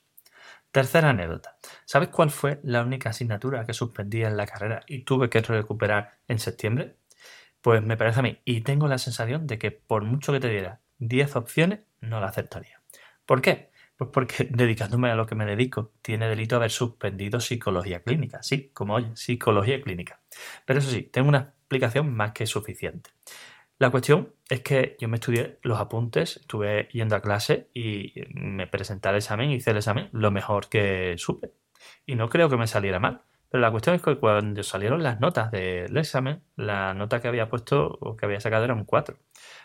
Tercera 0.72 1.10
anécdota. 1.10 1.58
¿Sabes 1.86 2.10
cuál 2.10 2.30
fue 2.32 2.60
la 2.64 2.84
única 2.84 3.10
asignatura 3.12 3.66
que 3.66 3.74
suspendí 3.74 4.24
en 4.24 4.38
la 4.38 4.48
carrera 4.48 4.84
y 4.88 5.04
tuve 5.04 5.30
que 5.30 5.42
recuperar 5.42 6.20
en 6.28 6.40
septiembre? 6.40 6.98
Pues 7.62 7.82
me 7.84 7.98
parece 7.98 8.20
a 8.20 8.24
mí, 8.24 8.40
y 8.46 8.62
tengo 8.62 8.88
la 8.88 8.98
sensación 8.98 9.48
de 9.48 9.58
que 9.60 9.72
por 9.72 10.04
mucho 10.04 10.34
que 10.34 10.40
te 10.40 10.50
diera 10.50 10.82
10 11.08 11.36
opciones 11.36 11.82
no 12.02 12.20
la 12.20 12.28
aceptaría. 12.28 12.82
¿Por 13.26 13.42
qué? 13.42 13.72
Pues 13.98 14.10
porque 14.12 14.48
dedicándome 14.50 15.10
a 15.10 15.16
lo 15.16 15.26
que 15.26 15.36
me 15.36 15.46
dedico, 15.46 15.92
tiene 16.02 16.28
delito 16.28 16.56
haber 16.56 16.72
suspendido 16.72 17.40
psicología 17.40 18.02
clínica. 18.04 18.44
Sí, 18.44 18.72
como 18.74 18.96
oye, 18.96 19.12
psicología 19.16 19.82
clínica. 19.82 20.22
Pero 20.66 20.80
eso 20.80 20.90
sí, 20.90 21.04
tengo 21.04 21.30
una 21.30 21.54
explicación 21.60 22.14
más 22.14 22.32
que 22.32 22.46
suficiente. 22.46 23.12
La 23.80 23.90
cuestión 23.90 24.34
es 24.50 24.62
que 24.62 24.96
yo 25.00 25.10
me 25.10 25.16
estudié 25.16 25.60
los 25.64 25.80
apuntes, 25.80 26.38
estuve 26.38 26.88
yendo 26.92 27.16
a 27.16 27.22
clase 27.22 27.70
y 27.74 28.14
me 28.34 28.68
presenté 28.68 29.10
al 29.10 29.16
examen, 29.16 29.52
hice 29.52 29.72
el 29.72 29.78
examen 29.78 30.10
lo 30.12 30.32
mejor 30.32 30.70
que 30.70 31.16
supe. 31.18 31.52
Y 32.06 32.16
no 32.16 32.30
creo 32.30 32.50
que 32.50 32.58
me 32.58 32.68
saliera 32.68 33.00
mal. 33.00 33.24
Pero 33.54 33.62
la 33.62 33.70
cuestión 33.70 33.96
es 33.96 34.02
que 34.02 34.18
cuando 34.18 34.64
salieron 34.64 35.04
las 35.04 35.20
notas 35.20 35.52
del 35.52 35.96
examen, 35.96 36.42
la 36.56 36.96
nota 36.96 37.22
que 37.22 37.28
había 37.28 37.50
puesto 37.50 38.00
o 38.02 38.16
que 38.18 38.26
había 38.26 38.40
sacado 38.40 38.64
era 38.64 38.74
un 38.74 38.84
4. 38.84 39.16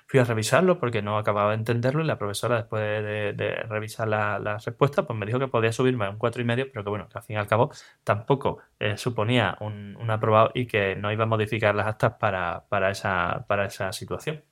Fui 0.07 0.21
a 0.21 0.25
revisarlo 0.25 0.79
porque 0.79 1.01
no 1.01 1.17
acababa 1.17 1.53
de 1.53 1.57
entenderlo 1.57 2.03
y 2.05 2.07
la 2.07 2.19
profesora, 2.19 2.57
después 2.57 2.83
de, 2.83 3.65
revisar 3.67 4.07
la, 4.07 4.59
respuesta, 4.63 5.07
pues 5.07 5.19
me 5.19 5.25
dijo 5.25 5.39
que 5.39 5.49
podía 5.49 5.73
subirme 5.73 6.05
a 6.05 6.11
un 6.11 6.19
4,5, 6.19 6.69
pero 6.71 6.85
que 6.85 6.91
bueno, 6.91 7.09
que 7.09 7.17
al 7.17 7.25
fin 7.25 7.37
y 7.37 7.39
al 7.39 7.47
cabo 7.47 7.71
tampoco 8.05 8.59
eh, 8.79 8.99
suponía 8.99 9.57
un, 9.61 9.97
aprobado 10.11 10.51
y 10.53 10.67
que 10.67 10.95
no 10.95 11.11
iba 11.11 11.25
a 11.25 11.27
modificar 11.27 11.75
las 11.75 11.87
actas 11.87 12.13
para, 12.21 12.91
esa, 12.91 13.47
para 13.49 13.65
esa 13.65 13.91
situación. 13.95 14.45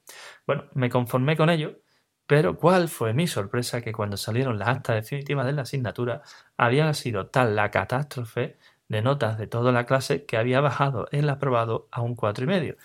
Bueno, 0.47 0.64
me 0.73 0.88
conformé 0.88 1.37
con 1.37 1.50
ello. 1.50 1.83
Pero 2.26 2.57
cuál 2.57 2.88
fue 2.88 3.12
mi 3.12 3.28
sorpresa 3.28 3.83
que 3.83 3.93
cuando 3.93 4.16
salieron 4.16 4.59
las 4.59 4.69
actas 4.69 4.97
definitivas 4.97 5.47
de 5.47 5.52
la 5.52 5.62
asignatura 5.62 6.23
había 6.57 6.93
sido 6.93 7.28
tal 7.28 7.55
la 7.55 7.71
catástrofe 7.71 8.57
de 8.88 9.02
notas 9.02 9.38
de 9.38 9.47
toda 9.47 9.73
la 9.73 9.87
clase 9.87 10.25
que 10.26 10.37
había 10.37 10.61
bajado 10.61 11.09
el 11.12 11.28
aprobado 11.28 11.88
a 11.90 12.02
un 12.02 12.14
cuatro 12.14 12.45
y 12.45 12.49
medio. 12.49 12.76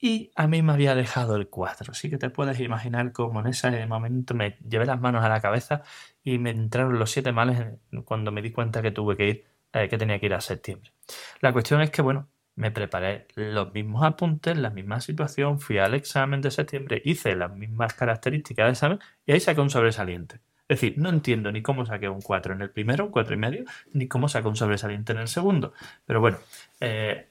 Y 0.00 0.32
a 0.34 0.48
mí 0.48 0.62
me 0.62 0.72
había 0.72 0.96
dejado 0.96 1.36
el 1.36 1.48
4. 1.48 1.92
Así 1.92 2.10
que 2.10 2.18
te 2.18 2.28
puedes 2.28 2.58
imaginar 2.58 3.12
cómo 3.12 3.40
en 3.40 3.46
ese 3.46 3.86
momento 3.86 4.34
me 4.34 4.58
llevé 4.68 4.84
las 4.84 5.00
manos 5.00 5.24
a 5.24 5.28
la 5.28 5.40
cabeza 5.40 5.82
y 6.24 6.38
me 6.38 6.50
entraron 6.50 6.98
los 6.98 7.12
siete 7.12 7.30
males 7.30 7.78
cuando 8.04 8.32
me 8.32 8.42
di 8.42 8.50
cuenta 8.50 8.82
que 8.82 8.90
tuve 8.90 9.16
que 9.16 9.28
ir, 9.28 9.44
eh, 9.72 9.88
que 9.88 9.98
tenía 9.98 10.18
que 10.18 10.26
ir 10.26 10.34
a 10.34 10.40
septiembre. 10.40 10.92
La 11.40 11.52
cuestión 11.52 11.80
es 11.82 11.90
que, 11.90 12.02
bueno, 12.02 12.28
me 12.56 12.70
preparé 12.72 13.28
los 13.36 13.72
mismos 13.72 14.02
apuntes, 14.04 14.56
la 14.56 14.70
misma 14.70 15.00
situación, 15.00 15.60
fui 15.60 15.78
al 15.78 15.94
examen 15.94 16.40
de 16.40 16.50
septiembre, 16.50 17.00
hice 17.04 17.34
las 17.36 17.54
mismas 17.54 17.94
características 17.94 18.64
del 18.64 18.72
examen 18.72 18.98
y 19.24 19.32
ahí 19.32 19.40
saqué 19.40 19.60
un 19.60 19.70
sobresaliente. 19.70 20.40
Es 20.72 20.80
decir, 20.80 20.94
no 20.96 21.10
entiendo 21.10 21.52
ni 21.52 21.60
cómo 21.60 21.84
saqué 21.84 22.08
un 22.08 22.22
4 22.22 22.54
en 22.54 22.62
el 22.62 22.70
primero, 22.70 23.04
un 23.04 23.10
4 23.10 23.34
y 23.34 23.36
medio, 23.36 23.64
ni 23.92 24.08
cómo 24.08 24.26
saqué 24.26 24.48
un 24.48 24.56
sobresaliente 24.56 25.12
en 25.12 25.18
el 25.18 25.28
segundo. 25.28 25.74
Pero 26.06 26.20
bueno, 26.20 26.38
eh, 26.80 27.28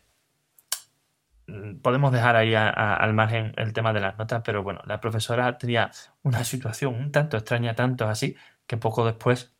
podemos 1.82 2.12
dejar 2.12 2.36
ahí 2.36 2.54
al 2.54 3.14
margen 3.16 3.54
el 3.58 3.74
tema 3.74 3.94
de 3.94 4.00
las 4.00 4.16
notas, 4.20 4.44
pero 4.46 4.62
bueno, 4.62 4.82
la 4.86 5.02
profesora 5.02 5.58
tenía 5.58 5.90
una 6.22 6.44
situación 6.44 6.94
un 6.94 7.12
tanto 7.12 7.36
extraña, 7.36 7.74
tanto 7.74 8.08
así, 8.08 8.36
que 8.68 8.78
poco 8.78 9.08
después 9.08 9.52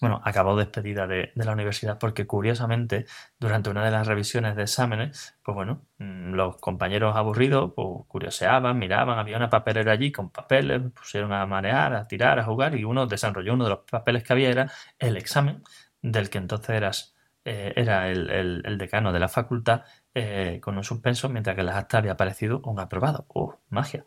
bueno, 0.00 0.20
acabó 0.24 0.56
despedida 0.56 1.06
de, 1.06 1.32
la 1.34 1.52
universidad 1.52 1.98
porque 1.98 2.26
curiosamente 2.26 3.06
durante 3.38 3.70
una 3.70 3.84
de 3.84 3.90
las 3.90 4.06
revisiones 4.06 4.56
de 4.56 4.62
exámenes, 4.62 5.38
pues 5.42 5.54
bueno, 5.54 5.86
mm, 5.98 6.32
los 6.32 6.56
compañeros 6.56 7.16
aburridos 7.16 7.72
pues 7.76 8.06
curioseaban, 8.08 8.78
miraban, 8.78 9.18
había 9.18 9.36
una 9.36 9.50
papelera 9.50 9.92
allí 9.92 10.10
con 10.10 10.30
papeles, 10.30 10.80
pusieron 10.92 11.32
a 11.32 11.44
manear, 11.46 11.94
a 11.94 12.08
tirar, 12.08 12.38
a 12.38 12.44
jugar 12.44 12.74
y 12.76 12.84
uno 12.84 13.06
desarrolló 13.06 13.54
uno 13.54 13.64
de 13.64 13.70
los 13.70 13.80
papeles 13.90 14.24
que 14.24 14.32
había 14.32 14.50
era 14.50 14.72
el 14.98 15.16
examen 15.16 15.62
del 16.02 16.30
que 16.30 16.38
entonces 16.38 16.70
eras, 16.70 17.14
eh, 17.44 17.72
era 17.76 18.10
el 18.10 18.78
decano 18.78 19.12
de 19.12 19.20
la 19.20 19.28
facultad 19.28 19.84
eh, 20.12 20.58
con 20.60 20.76
un 20.76 20.82
suspenso, 20.82 21.28
mientras 21.28 21.54
que 21.54 21.62
las 21.62 21.76
actas 21.76 21.98
había 21.98 22.12
aparecido 22.12 22.60
un 22.64 22.80
aprobado. 22.80 23.26
¡Oh, 23.28 23.60
magia! 23.68 24.04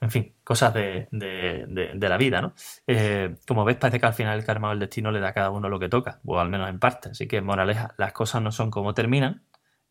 En 0.00 0.10
fin, 0.10 0.34
cosas 0.44 0.72
de, 0.72 1.08
la 1.10 2.16
vida, 2.16 2.40
¿no? 2.40 2.54
Eh, 2.86 3.36
como 3.46 3.64
ves, 3.64 3.76
parece 3.76 4.00
que 4.00 4.06
al 4.06 4.14
final 4.14 4.38
el 4.38 4.46
karma 4.46 4.70
o 4.70 4.72
el 4.72 4.78
destino 4.78 5.10
le 5.10 5.20
da 5.20 5.28
a 5.28 5.32
cada 5.34 5.50
uno 5.50 5.68
lo 5.68 5.78
que 5.78 5.90
toca, 5.90 6.20
o 6.24 6.40
al 6.40 6.48
menos 6.48 6.70
en 6.70 6.78
parte. 6.78 7.10
Así 7.10 7.28
que, 7.28 7.42
moraleja, 7.42 7.94
las 7.98 8.12
cosas 8.14 8.40
no 8.40 8.50
son 8.50 8.70
como 8.70 8.94
terminan, 8.94 9.42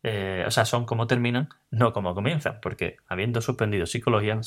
eh, 0.02 0.44
o 0.46 0.50
sea, 0.50 0.64
son 0.64 0.84
como 0.84 1.06
terminan, 1.06 1.48
no 1.70 1.92
como 1.92 2.14
comienzan, 2.14 2.58
porque 2.60 2.96
habiendo 3.06 3.40
suspendido 3.40 3.86
psicología, 3.86 4.40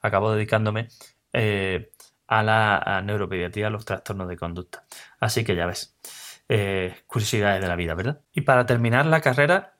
acabo 0.00 0.32
dedicándome 0.32 0.88
a 2.28 2.42
la 2.42 3.02
neuropediatría, 3.04 3.66
a 3.66 3.70
los 3.70 3.84
trastornos 3.84 4.28
de 4.28 4.36
conducta. 4.38 4.84
Así 5.18 5.44
que 5.44 5.54
ya 5.54 5.66
ves. 5.66 5.96
Eh, 6.52 7.04
curiosidades 7.06 7.62
de 7.62 7.68
la 7.68 7.76
vida, 7.76 7.94
¿verdad? 7.94 8.22
Y 8.32 8.40
para 8.40 8.66
terminar 8.66 9.06
la 9.06 9.20
carrera, 9.20 9.78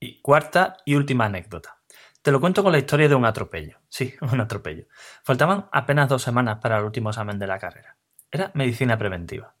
y 0.00 0.20
cuarta 0.20 0.78
y 0.84 0.96
última 0.96 1.26
anécdota. 1.26 1.78
Te 2.20 2.32
lo 2.32 2.40
cuento 2.40 2.64
con 2.64 2.72
la 2.72 2.78
historia 2.78 3.08
de 3.08 3.14
un 3.14 3.24
atropello. 3.24 3.78
Sí, 3.88 4.12
un 4.20 4.40
atropello. 4.40 4.86
Faltaban 5.22 5.68
apenas 5.70 6.08
dos 6.08 6.20
semanas 6.20 6.58
para 6.60 6.78
el 6.78 6.84
último 6.84 7.10
examen 7.10 7.38
de 7.38 7.46
la 7.46 7.60
carrera. 7.60 7.96
Era 8.28 8.50
medicina 8.54 8.98
preventiva. 8.98 9.54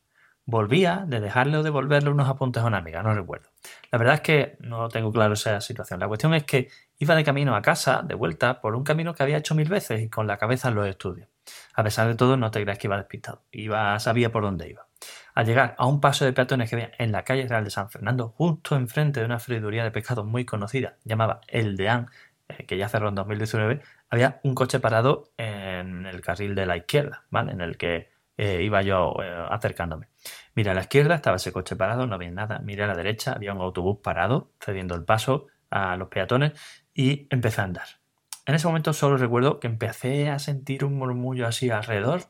Volvía 0.44 1.04
de 1.06 1.20
dejarle 1.20 1.56
o 1.58 1.62
devolverle 1.62 2.10
unos 2.10 2.28
apuntes 2.28 2.64
a 2.64 2.66
una 2.66 2.78
amiga, 2.78 3.00
no 3.04 3.14
recuerdo. 3.14 3.50
La 3.92 3.98
verdad 3.98 4.16
es 4.16 4.20
que 4.22 4.56
no 4.58 4.88
tengo 4.88 5.12
claro 5.12 5.34
esa 5.34 5.60
situación. 5.60 6.00
La 6.00 6.08
cuestión 6.08 6.34
es 6.34 6.42
que 6.42 6.68
iba 6.98 7.14
de 7.14 7.22
camino 7.22 7.54
a 7.54 7.62
casa, 7.62 8.02
de 8.02 8.16
vuelta, 8.16 8.60
por 8.60 8.74
un 8.74 8.82
camino 8.82 9.14
que 9.14 9.22
había 9.22 9.38
hecho 9.38 9.54
mil 9.54 9.68
veces 9.68 10.02
y 10.02 10.10
con 10.10 10.26
la 10.26 10.36
cabeza 10.36 10.68
en 10.68 10.74
los 10.74 10.88
estudios. 10.88 11.28
A 11.74 11.84
pesar 11.84 12.08
de 12.08 12.16
todo, 12.16 12.36
no 12.36 12.50
te 12.50 12.60
creas 12.60 12.78
que 12.78 12.88
iba 12.88 12.96
despistado. 12.96 13.44
Iba, 13.52 13.98
sabía 14.00 14.32
por 14.32 14.42
dónde 14.42 14.68
iba. 14.68 14.88
Al 15.34 15.46
llegar 15.46 15.74
a 15.78 15.86
un 15.86 16.00
paso 16.00 16.24
de 16.24 16.32
peatones 16.32 16.70
que 16.70 16.76
había 16.76 16.92
en 16.98 17.10
la 17.10 17.24
calle 17.24 17.48
Real 17.48 17.64
de 17.64 17.70
San 17.70 17.90
Fernando, 17.90 18.28
justo 18.28 18.76
enfrente 18.76 19.18
de 19.18 19.26
una 19.26 19.40
friduría 19.40 19.82
de 19.82 19.90
pescado 19.90 20.24
muy 20.24 20.44
conocida, 20.44 20.96
llamada 21.04 21.40
El 21.48 21.76
Deán, 21.76 22.08
eh, 22.48 22.66
que 22.66 22.76
ya 22.76 22.88
cerró 22.88 23.08
en 23.08 23.16
2019, 23.16 23.80
había 24.10 24.40
un 24.44 24.54
coche 24.54 24.78
parado 24.78 25.32
en 25.36 26.06
el 26.06 26.20
carril 26.20 26.54
de 26.54 26.66
la 26.66 26.76
izquierda, 26.76 27.24
¿vale? 27.30 27.50
En 27.52 27.60
el 27.60 27.76
que 27.76 28.10
eh, 28.36 28.62
iba 28.62 28.82
yo 28.82 29.16
eh, 29.22 29.46
acercándome. 29.50 30.08
Mira, 30.54 30.70
a 30.70 30.74
la 30.74 30.82
izquierda 30.82 31.16
estaba 31.16 31.36
ese 31.36 31.52
coche 31.52 31.74
parado, 31.74 32.06
no 32.06 32.14
había 32.14 32.30
nada. 32.30 32.60
Miré 32.60 32.84
a 32.84 32.86
la 32.86 32.94
derecha, 32.94 33.32
había 33.32 33.52
un 33.54 33.60
autobús 33.60 33.98
parado, 34.02 34.52
cediendo 34.60 34.94
el 34.94 35.04
paso 35.04 35.48
a 35.70 35.96
los 35.96 36.08
peatones 36.08 36.52
y 36.94 37.26
empecé 37.30 37.60
a 37.60 37.64
andar. 37.64 38.03
En 38.46 38.54
ese 38.54 38.66
momento 38.66 38.92
solo 38.92 39.16
recuerdo 39.16 39.58
que 39.58 39.66
empecé 39.66 40.28
a 40.28 40.38
sentir 40.38 40.84
un 40.84 40.96
murmullo 40.96 41.46
así 41.46 41.70
alrededor. 41.70 42.24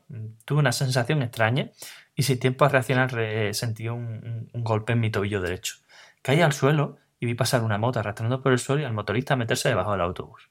Tuve 0.45 0.59
una 0.59 0.71
sensación 0.71 1.21
extraña 1.21 1.71
y 2.15 2.23
sin 2.23 2.39
tiempo 2.39 2.63
a 2.63 2.69
reaccionar 2.69 3.11
sentí 3.53 3.89
un, 3.89 4.49
golpe 4.53 4.93
en 4.93 5.01
mi 5.01 5.11
tobillo 5.11 5.41
derecho. 5.41 5.75
Caí 6.21 6.41
al 6.41 6.53
suelo 6.53 6.97
y 7.19 7.25
vi 7.25 7.33
pasar 7.33 7.63
una 7.63 7.77
moto 7.77 7.99
arrastrando 7.99 8.41
por 8.41 8.53
el 8.53 8.59
suelo 8.59 8.81
y 8.81 8.85
al 8.85 8.93
motorista 8.93 9.35
meterse 9.35 9.67
debajo 9.69 9.91
del 9.91 10.01
autobús. 10.01 10.49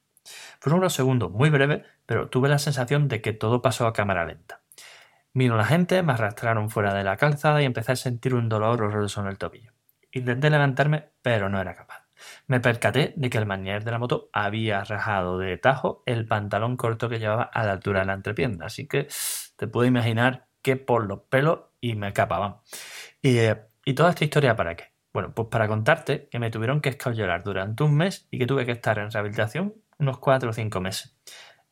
Fueron 0.60 0.80
unos 0.80 0.92
segundos 0.92 1.30
muy 1.30 1.50
breves, 1.50 1.82
pero 2.06 2.28
tuve 2.28 2.48
la 2.48 2.58
sensación 2.58 3.08
de 3.08 3.22
que 3.22 3.32
todo 3.32 3.62
pasó 3.62 3.86
a 3.86 3.92
cámara 3.92 4.24
lenta. 4.24 4.60
Vino 5.32 5.56
la 5.56 5.64
gente, 5.64 6.02
me 6.02 6.12
arrastraron 6.12 6.70
fuera 6.70 6.94
de 6.94 7.04
la 7.04 7.16
calzada 7.16 7.60
y 7.62 7.64
empecé 7.64 7.92
a 7.92 7.96
sentir 7.96 8.34
un 8.34 8.48
dolor 8.48 8.82
horroroso 8.82 9.20
en 9.20 9.28
el 9.28 9.38
tobillo. 9.38 9.72
Intenté 10.12 10.48
levantarme, 10.48 11.08
pero 11.22 11.48
no 11.48 11.60
era 11.60 11.74
capaz. 11.74 12.03
Me 12.46 12.60
percaté 12.60 13.14
de 13.16 13.30
que 13.30 13.38
el 13.38 13.46
manier 13.46 13.84
de 13.84 13.90
la 13.90 13.98
moto 13.98 14.28
había 14.32 14.84
rajado 14.84 15.38
de 15.38 15.56
tajo 15.58 16.02
el 16.06 16.26
pantalón 16.26 16.76
corto 16.76 17.08
que 17.08 17.18
llevaba 17.18 17.44
a 17.44 17.64
la 17.64 17.72
altura 17.72 18.00
de 18.00 18.06
la 18.06 18.14
entrepierna, 18.14 18.66
así 18.66 18.86
que 18.86 19.08
te 19.56 19.66
puedo 19.66 19.86
imaginar 19.86 20.46
que 20.62 20.76
por 20.76 21.06
los 21.06 21.20
pelos 21.28 21.60
y 21.80 21.94
me 21.94 22.08
escapaban. 22.08 22.56
Y, 23.22 23.38
eh, 23.38 23.56
¿Y 23.84 23.94
toda 23.94 24.10
esta 24.10 24.24
historia 24.24 24.56
para 24.56 24.76
qué? 24.76 24.94
Bueno, 25.12 25.32
pues 25.34 25.48
para 25.48 25.68
contarte 25.68 26.28
que 26.30 26.38
me 26.38 26.50
tuvieron 26.50 26.80
que 26.80 26.88
escayolar 26.88 27.44
durante 27.44 27.84
un 27.84 27.96
mes 27.96 28.26
y 28.30 28.38
que 28.38 28.46
tuve 28.46 28.64
que 28.66 28.72
estar 28.72 28.98
en 28.98 29.10
rehabilitación 29.10 29.74
unos 29.98 30.18
cuatro 30.18 30.50
o 30.50 30.52
cinco 30.52 30.80
meses. 30.80 31.16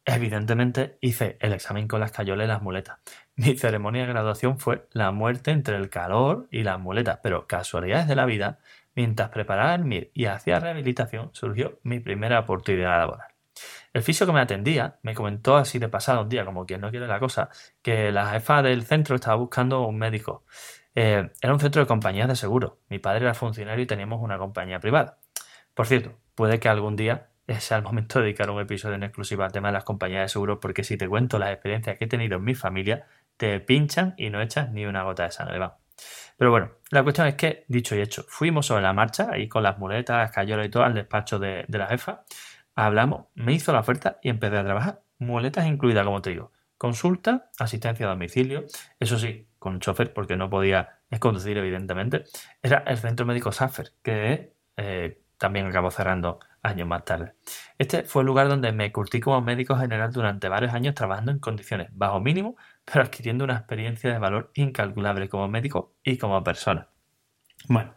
Evidentemente 0.05 0.99
hice 1.01 1.37
el 1.41 1.53
examen 1.53 1.87
con 1.87 2.01
las 2.01 2.11
cayolas 2.11 2.47
y 2.47 2.49
las 2.49 2.63
muletas. 2.63 2.99
Mi 3.37 3.57
ceremonia 3.57 4.03
de 4.03 4.09
graduación 4.09 4.59
fue 4.59 4.89
la 4.93 5.13
muerte 5.13 5.53
entre 5.53 5.77
el 5.77 5.91
calor 5.91 6.49
y 6.51 6.65
las 6.65 6.81
muletas, 6.81 7.21
pero 7.23 7.47
casualidades 7.47 8.09
de 8.09 8.17
la 8.17 8.27
vida, 8.27 8.59
mientras 8.97 9.29
preparaba 9.31 9.75
el 9.75 9.85
MIR 9.85 10.11
y 10.13 10.27
hacía 10.27 10.59
rehabilitación, 10.59 11.31
surgió 11.33 11.79
mi 11.85 12.01
primera 12.01 12.41
oportunidad 12.41 12.99
laboral. 12.99 13.29
El 13.93 14.03
fisio 14.03 14.27
que 14.27 14.33
me 14.33 14.41
atendía 14.41 14.99
me 15.03 15.15
comentó 15.15 15.57
así 15.57 15.79
de 15.79 15.89
pasado 15.89 16.23
un 16.23 16.29
día, 16.29 16.45
como 16.45 16.67
quien 16.67 16.81
no 16.81 16.91
quiere 16.91 17.07
la 17.07 17.21
cosa, 17.21 17.51
que 17.83 18.11
la 18.11 18.31
jefa 18.31 18.63
del 18.63 18.85
centro 18.85 19.15
estaba 19.15 19.37
buscando 19.37 19.87
un 19.87 19.99
médico. 19.99 20.45
Eh, 20.95 21.31
era 21.41 21.53
un 21.53 21.61
centro 21.61 21.81
de 21.81 21.87
compañías 21.87 22.29
de 22.29 22.37
seguro. 22.37 22.81
Mi 22.89 22.99
padre 22.99 23.25
era 23.25 23.35
funcionario 23.35 23.85
y 23.85 23.87
teníamos 23.87 24.21
una 24.21 24.39
compañía 24.39 24.81
privada. 24.81 25.19
Por 25.75 25.87
cierto, 25.87 26.19
puede 26.35 26.59
que 26.59 26.69
algún 26.69 26.97
día 26.97 27.29
sea 27.59 27.77
el 27.77 27.83
momento 27.83 28.19
de 28.19 28.27
dedicar 28.27 28.51
un 28.51 28.61
episodio 28.61 28.95
en 28.95 29.03
exclusiva 29.03 29.45
al 29.45 29.53
tema 29.53 29.69
de 29.69 29.75
las 29.75 29.85
compañías 29.85 30.23
de 30.23 30.29
seguro, 30.29 30.61
porque 30.61 30.85
si 30.85 30.97
te 30.97 31.09
cuento 31.09 31.39
las 31.39 31.51
experiencias 31.51 31.99
que 31.99 32.05
he 32.05 32.09
tenido 32.09 32.39
en 32.39 32.45
mi 32.45 32.55
familia, 32.55 33.07
te 33.37 33.61
pinchan 33.61 34.15
y 34.17 34.31
no 34.31 34.41
echas 34.41 34.71
ni 34.71 34.87
una 34.87 35.03
gota 35.03 35.25
de 35.25 35.31
sangre. 35.31 35.59
Va. 35.59 35.79
Pero 36.37 36.51
bueno, 36.51 36.73
la 36.91 37.03
cuestión 37.03 37.27
es 37.27 37.35
que, 37.35 37.65
dicho 37.69 37.95
y 37.95 38.01
hecho, 38.01 38.25
fuimos 38.29 38.67
sobre 38.67 38.83
la 38.83 38.93
marcha, 38.93 39.29
ahí 39.33 39.49
con 39.49 39.63
las 39.63 39.79
muletas, 39.79 40.19
las 40.19 40.31
cayolas 40.33 40.67
y 40.67 40.71
todo, 40.71 40.85
al 40.85 40.95
despacho 40.95 41.39
de 41.39 41.67
la 41.69 41.87
jefa 41.87 42.25
Hablamos, 42.75 43.27
me 43.35 43.53
hizo 43.53 43.73
la 43.73 43.81
oferta 43.81 44.19
y 44.23 44.31
empecé 44.31 44.57
a 44.57 44.65
trabajar. 44.65 45.03
Muletas 45.19 45.67
incluidas, 45.67 46.05
como 46.05 46.23
te 46.23 46.31
digo. 46.31 46.53
Consulta, 46.79 47.51
asistencia 47.59 48.07
a 48.07 48.11
domicilio, 48.11 48.65
eso 48.99 49.19
sí, 49.19 49.47
con 49.59 49.79
chofer, 49.79 50.13
porque 50.13 50.37
no 50.37 50.49
podía 50.49 51.01
conducir, 51.21 51.59
evidentemente. 51.59 52.25
Era 52.63 52.79
el 52.87 52.97
centro 52.97 53.27
médico 53.27 53.53
Safer, 53.53 53.93
que 54.03 54.55
eh, 54.77 55.23
también 55.37 55.67
acabó 55.67 55.91
cerrando 55.91 56.41
años 56.63 56.89
más 56.89 57.05
tarde. 57.05 57.35
Este 57.79 58.05
fue 58.05 58.23
el 58.23 58.27
lugar 58.27 58.49
donde 58.49 58.73
me 58.73 58.93
curtí 58.93 59.21
como 59.21 59.41
médico 59.41 59.77
general 59.77 60.13
durante 60.13 60.49
varios 60.49 60.75
años 60.75 60.95
trabajando 60.95 61.33
en 61.33 61.39
condiciones 61.39 61.89
bajo 61.93 62.21
mínimo, 62.21 62.57
pero 62.85 63.03
adquiriendo 63.03 63.45
una 63.45 63.57
experiencia 63.57 64.13
de 64.13 64.19
valor 64.19 64.51
incalculable 64.55 65.29
como 65.29 65.49
médico 65.49 65.95
y 66.05 66.19
como 66.19 66.43
persona. 66.45 66.89
Bueno, 67.69 67.95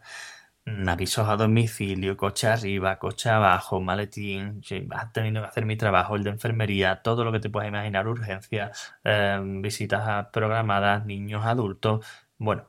avisos 0.88 1.28
a 1.28 1.36
domicilio, 1.36 2.16
coche 2.16 2.48
arriba, 2.48 2.98
coche 2.98 3.30
abajo, 3.30 3.80
maletín, 3.80 4.62
has 4.90 5.12
tenido 5.12 5.42
que 5.42 5.48
hacer 5.48 5.64
mi 5.64 5.76
trabajo, 5.76 6.16
el 6.16 6.24
de 6.24 6.30
enfermería, 6.30 7.02
todo 7.02 7.24
lo 7.24 7.32
que 7.32 7.40
te 7.40 7.50
puedas 7.50 7.68
imaginar, 7.68 8.08
urgencias, 8.08 8.94
em, 9.04 9.62
visitas 9.62 10.26
programadas, 10.32 11.06
niños, 11.06 11.44
adultos. 11.44 12.04
Bueno, 12.38 12.66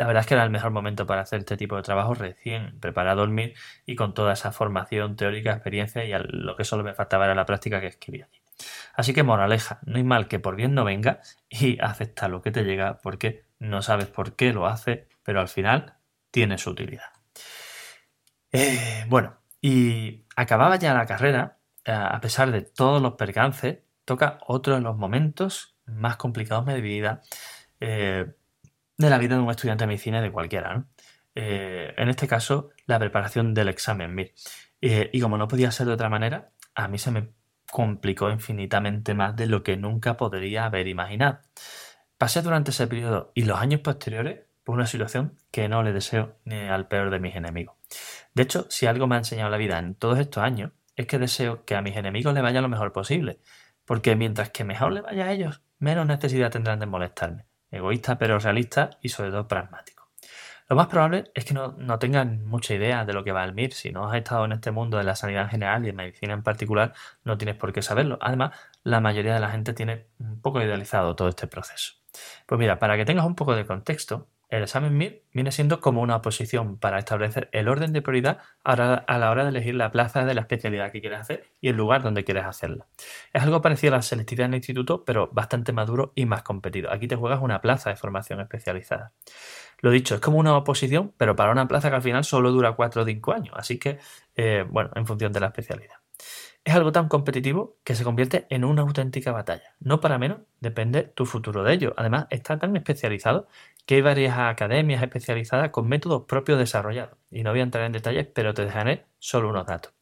la 0.00 0.06
verdad 0.06 0.22
es 0.22 0.26
que 0.26 0.32
era 0.32 0.44
el 0.44 0.50
mejor 0.50 0.70
momento 0.70 1.06
para 1.06 1.20
hacer 1.20 1.40
este 1.40 1.58
tipo 1.58 1.76
de 1.76 1.82
trabajo 1.82 2.14
recién 2.14 2.80
preparado 2.80 3.20
a 3.20 3.26
dormir 3.26 3.54
y 3.84 3.96
con 3.96 4.14
toda 4.14 4.32
esa 4.32 4.50
formación 4.50 5.14
teórica, 5.14 5.52
experiencia 5.52 6.02
y 6.06 6.12
lo 6.30 6.56
que 6.56 6.64
solo 6.64 6.82
me 6.82 6.94
faltaba 6.94 7.26
era 7.26 7.34
la 7.34 7.44
práctica 7.44 7.82
que 7.82 7.88
escribía 7.88 8.24
allí. 8.24 8.40
Así 8.94 9.12
que 9.12 9.22
moraleja, 9.22 9.78
no 9.84 9.98
hay 9.98 10.04
mal 10.04 10.26
que 10.26 10.38
por 10.38 10.56
bien 10.56 10.72
no 10.72 10.84
venga 10.84 11.20
y 11.50 11.78
acepta 11.82 12.28
lo 12.28 12.40
que 12.40 12.50
te 12.50 12.64
llega 12.64 12.98
porque 13.02 13.44
no 13.58 13.82
sabes 13.82 14.06
por 14.06 14.36
qué 14.36 14.54
lo 14.54 14.66
hace, 14.66 15.06
pero 15.22 15.38
al 15.38 15.48
final 15.48 15.98
tiene 16.30 16.56
su 16.56 16.70
utilidad. 16.70 17.12
Eh, 18.52 19.04
bueno, 19.06 19.36
y 19.60 20.24
acababa 20.34 20.76
ya 20.76 20.94
la 20.94 21.04
carrera, 21.04 21.58
eh, 21.84 21.92
a 21.92 22.18
pesar 22.22 22.50
de 22.52 22.62
todos 22.62 23.02
los 23.02 23.16
percances, 23.16 23.80
toca 24.06 24.38
otro 24.46 24.76
de 24.76 24.80
los 24.80 24.96
momentos 24.96 25.76
más 25.84 26.16
complicados 26.16 26.64
de 26.64 26.76
mi 26.76 26.80
vida, 26.80 27.20
eh, 27.80 28.32
de 29.00 29.10
la 29.10 29.18
vida 29.18 29.36
de 29.36 29.40
un 29.40 29.50
estudiante 29.50 29.84
de 29.84 29.88
medicina 29.88 30.20
de 30.20 30.30
cualquiera. 30.30 30.84
en 31.34 32.08
este 32.08 32.28
caso, 32.28 32.70
la 32.86 32.98
preparación 32.98 33.54
del 33.54 33.68
examen 33.68 34.14
MIR. 34.14 34.34
y 34.80 35.20
como 35.20 35.38
no 35.38 35.48
podía 35.48 35.70
ser 35.70 35.86
de 35.86 35.94
otra 35.94 36.10
manera, 36.10 36.50
a 36.74 36.86
mí 36.88 36.98
se 36.98 37.10
me 37.10 37.30
complicó 37.70 38.30
infinitamente 38.30 39.14
más 39.14 39.36
de 39.36 39.46
lo 39.46 39.62
que 39.62 39.76
nunca 39.76 40.16
podría 40.16 40.66
haber 40.66 40.86
imaginado. 40.86 41.40
Pasé 42.18 42.42
durante 42.42 42.72
ese 42.72 42.86
periodo 42.86 43.32
y 43.34 43.44
los 43.44 43.58
años 43.58 43.80
posteriores 43.80 44.40
por 44.64 44.74
una 44.74 44.86
situación 44.86 45.38
que 45.50 45.68
no 45.68 45.82
le 45.82 45.92
deseo 45.92 46.36
ni 46.44 46.56
al 46.56 46.86
peor 46.86 47.10
de 47.10 47.20
mis 47.20 47.34
enemigos. 47.34 47.76
De 48.34 48.42
hecho, 48.42 48.66
si 48.68 48.84
algo 48.86 49.06
me 49.06 49.14
ha 49.14 49.18
enseñado 49.18 49.50
la 49.50 49.56
vida 49.56 49.78
en 49.78 49.94
todos 49.94 50.18
estos 50.18 50.42
años, 50.42 50.72
es 50.94 51.06
que 51.06 51.18
deseo 51.18 51.64
que 51.64 51.74
a 51.74 51.82
mis 51.82 51.96
enemigos 51.96 52.34
le 52.34 52.42
vaya 52.42 52.60
lo 52.60 52.68
mejor 52.68 52.92
posible, 52.92 53.40
porque 53.86 54.14
mientras 54.14 54.50
que 54.50 54.64
mejor 54.64 54.92
le 54.92 55.00
vaya 55.00 55.24
a 55.24 55.32
ellos, 55.32 55.62
menos 55.78 56.06
necesidad 56.06 56.50
tendrán 56.50 56.80
de 56.80 56.86
molestarme. 56.86 57.49
Egoísta 57.70 58.18
pero 58.18 58.38
realista 58.38 58.90
y 59.00 59.08
sobre 59.08 59.30
todo 59.30 59.46
pragmático. 59.48 60.00
Lo 60.70 60.76
más 60.76 60.86
probable 60.86 61.32
es 61.34 61.44
que 61.44 61.52
no, 61.52 61.98
tengan 61.98 62.46
mucha 62.46 62.74
idea 62.74 63.04
de 63.04 63.12
lo 63.12 63.24
que 63.24 63.32
va 63.32 63.44
el 63.44 63.54
MIR. 63.54 63.72
Si 63.72 63.90
no 63.90 64.08
has 64.08 64.16
estado 64.16 64.44
en 64.44 64.52
este 64.52 64.70
mundo 64.70 64.98
de 64.98 65.04
la 65.04 65.16
sanidad 65.16 65.42
en 65.42 65.48
general 65.48 65.84
y 65.84 65.88
en 65.88 65.96
medicina 65.96 66.32
en 66.32 66.44
particular, 66.44 66.94
no 67.24 67.36
tienes 67.36 67.56
por 67.56 67.72
qué 67.72 67.82
saberlo. 67.82 68.18
Además, 68.20 68.52
la 68.84 69.00
mayoría 69.00 69.34
de 69.34 69.40
la 69.40 69.50
gente 69.50 69.72
tiene 69.74 70.06
un 70.20 70.40
poco 70.40 70.62
idealizado 70.62 71.16
todo 71.16 71.28
este 71.28 71.48
proceso. 71.48 71.94
Pues 72.46 72.58
mira, 72.60 72.78
para 72.78 72.96
que 72.96 73.04
tengas 73.04 73.26
un 73.26 73.34
poco 73.34 73.56
de 73.56 73.66
contexto, 73.66 74.28
el 74.50 74.64
examen 74.64 74.96
MIR 74.98 75.24
viene 75.32 75.52
siendo 75.52 75.80
como 75.80 76.02
una 76.02 76.16
oposición 76.16 76.76
para 76.78 76.98
establecer 76.98 77.48
el 77.52 77.68
orden 77.68 77.92
de 77.92 78.02
prioridad 78.02 78.38
a 78.64 78.76
la 78.76 79.30
hora 79.30 79.44
de 79.44 79.50
elegir 79.50 79.76
la 79.76 79.92
plaza 79.92 80.24
de 80.24 80.34
la 80.34 80.40
especialidad 80.40 80.90
que 80.90 81.00
quieres 81.00 81.20
hacer 81.20 81.44
y 81.60 81.68
el 81.68 81.76
lugar 81.76 82.02
donde 82.02 82.24
quieres 82.24 82.44
hacerla. 82.44 82.86
Es 83.32 83.42
algo 83.42 83.62
parecido 83.62 83.94
a 83.94 83.98
la 83.98 84.02
selectividad 84.02 84.46
en 84.46 84.54
el 84.54 84.58
instituto, 84.58 85.04
pero 85.04 85.30
bastante 85.32 85.72
maduro 85.72 86.12
y 86.16 86.26
más 86.26 86.42
competido. 86.42 86.92
Aquí 86.92 87.06
te 87.06 87.14
juegas 87.14 87.40
una 87.40 87.60
plaza 87.60 87.90
de 87.90 87.96
formación 87.96 88.40
especializada. 88.40 89.12
Lo 89.80 89.90
dicho, 89.90 90.16
es 90.16 90.20
como 90.20 90.38
una 90.38 90.56
oposición, 90.56 91.14
pero 91.16 91.36
para 91.36 91.52
una 91.52 91.68
plaza 91.68 91.88
que 91.88 91.96
al 91.96 92.02
final 92.02 92.24
solo 92.24 92.50
dura 92.50 92.72
4 92.72 93.02
o 93.02 93.04
5 93.04 93.32
años. 93.32 93.54
Así 93.56 93.78
que, 93.78 93.98
eh, 94.34 94.66
bueno, 94.68 94.90
en 94.96 95.06
función 95.06 95.32
de 95.32 95.40
la 95.40 95.46
especialidad. 95.46 95.96
Es 96.64 96.74
algo 96.74 96.92
tan 96.92 97.08
competitivo 97.08 97.78
que 97.84 97.94
se 97.94 98.04
convierte 98.04 98.46
en 98.50 98.64
una 98.64 98.82
auténtica 98.82 99.32
batalla. 99.32 99.74
No 99.80 100.00
para 100.00 100.18
menos 100.18 100.40
depende 100.60 101.04
tu 101.04 101.24
futuro 101.24 101.62
de 101.64 101.72
ello. 101.72 101.94
Además, 101.96 102.26
está 102.30 102.58
tan 102.58 102.76
especializado 102.76 103.48
que 103.86 103.96
hay 103.96 104.02
varias 104.02 104.38
academias 104.38 105.02
especializadas 105.02 105.70
con 105.70 105.88
métodos 105.88 106.24
propios 106.26 106.58
desarrollados. 106.58 107.16
Y 107.30 107.42
no 107.42 107.50
voy 107.50 107.60
a 107.60 107.64
entrar 107.64 107.84
en 107.84 107.92
detalles, 107.92 108.26
pero 108.26 108.52
te 108.52 108.64
dejaré 108.64 109.06
solo 109.18 109.48
unos 109.48 109.66
datos. 109.66 109.92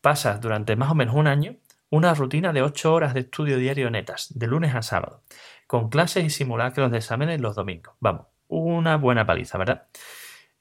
Pasas 0.00 0.40
durante 0.40 0.74
más 0.76 0.90
o 0.90 0.94
menos 0.94 1.14
un 1.14 1.26
año 1.26 1.56
una 1.90 2.14
rutina 2.14 2.52
de 2.52 2.62
8 2.62 2.92
horas 2.92 3.14
de 3.14 3.20
estudio 3.20 3.56
diario 3.58 3.90
netas, 3.90 4.28
de 4.36 4.46
lunes 4.46 4.74
a 4.74 4.82
sábado, 4.82 5.22
con 5.66 5.90
clases 5.90 6.24
y 6.24 6.30
simulacros 6.30 6.90
de 6.90 6.98
exámenes 6.98 7.40
los 7.40 7.56
domingos. 7.56 7.94
Vamos, 8.00 8.26
una 8.48 8.96
buena 8.96 9.26
paliza, 9.26 9.58
¿verdad? 9.58 9.88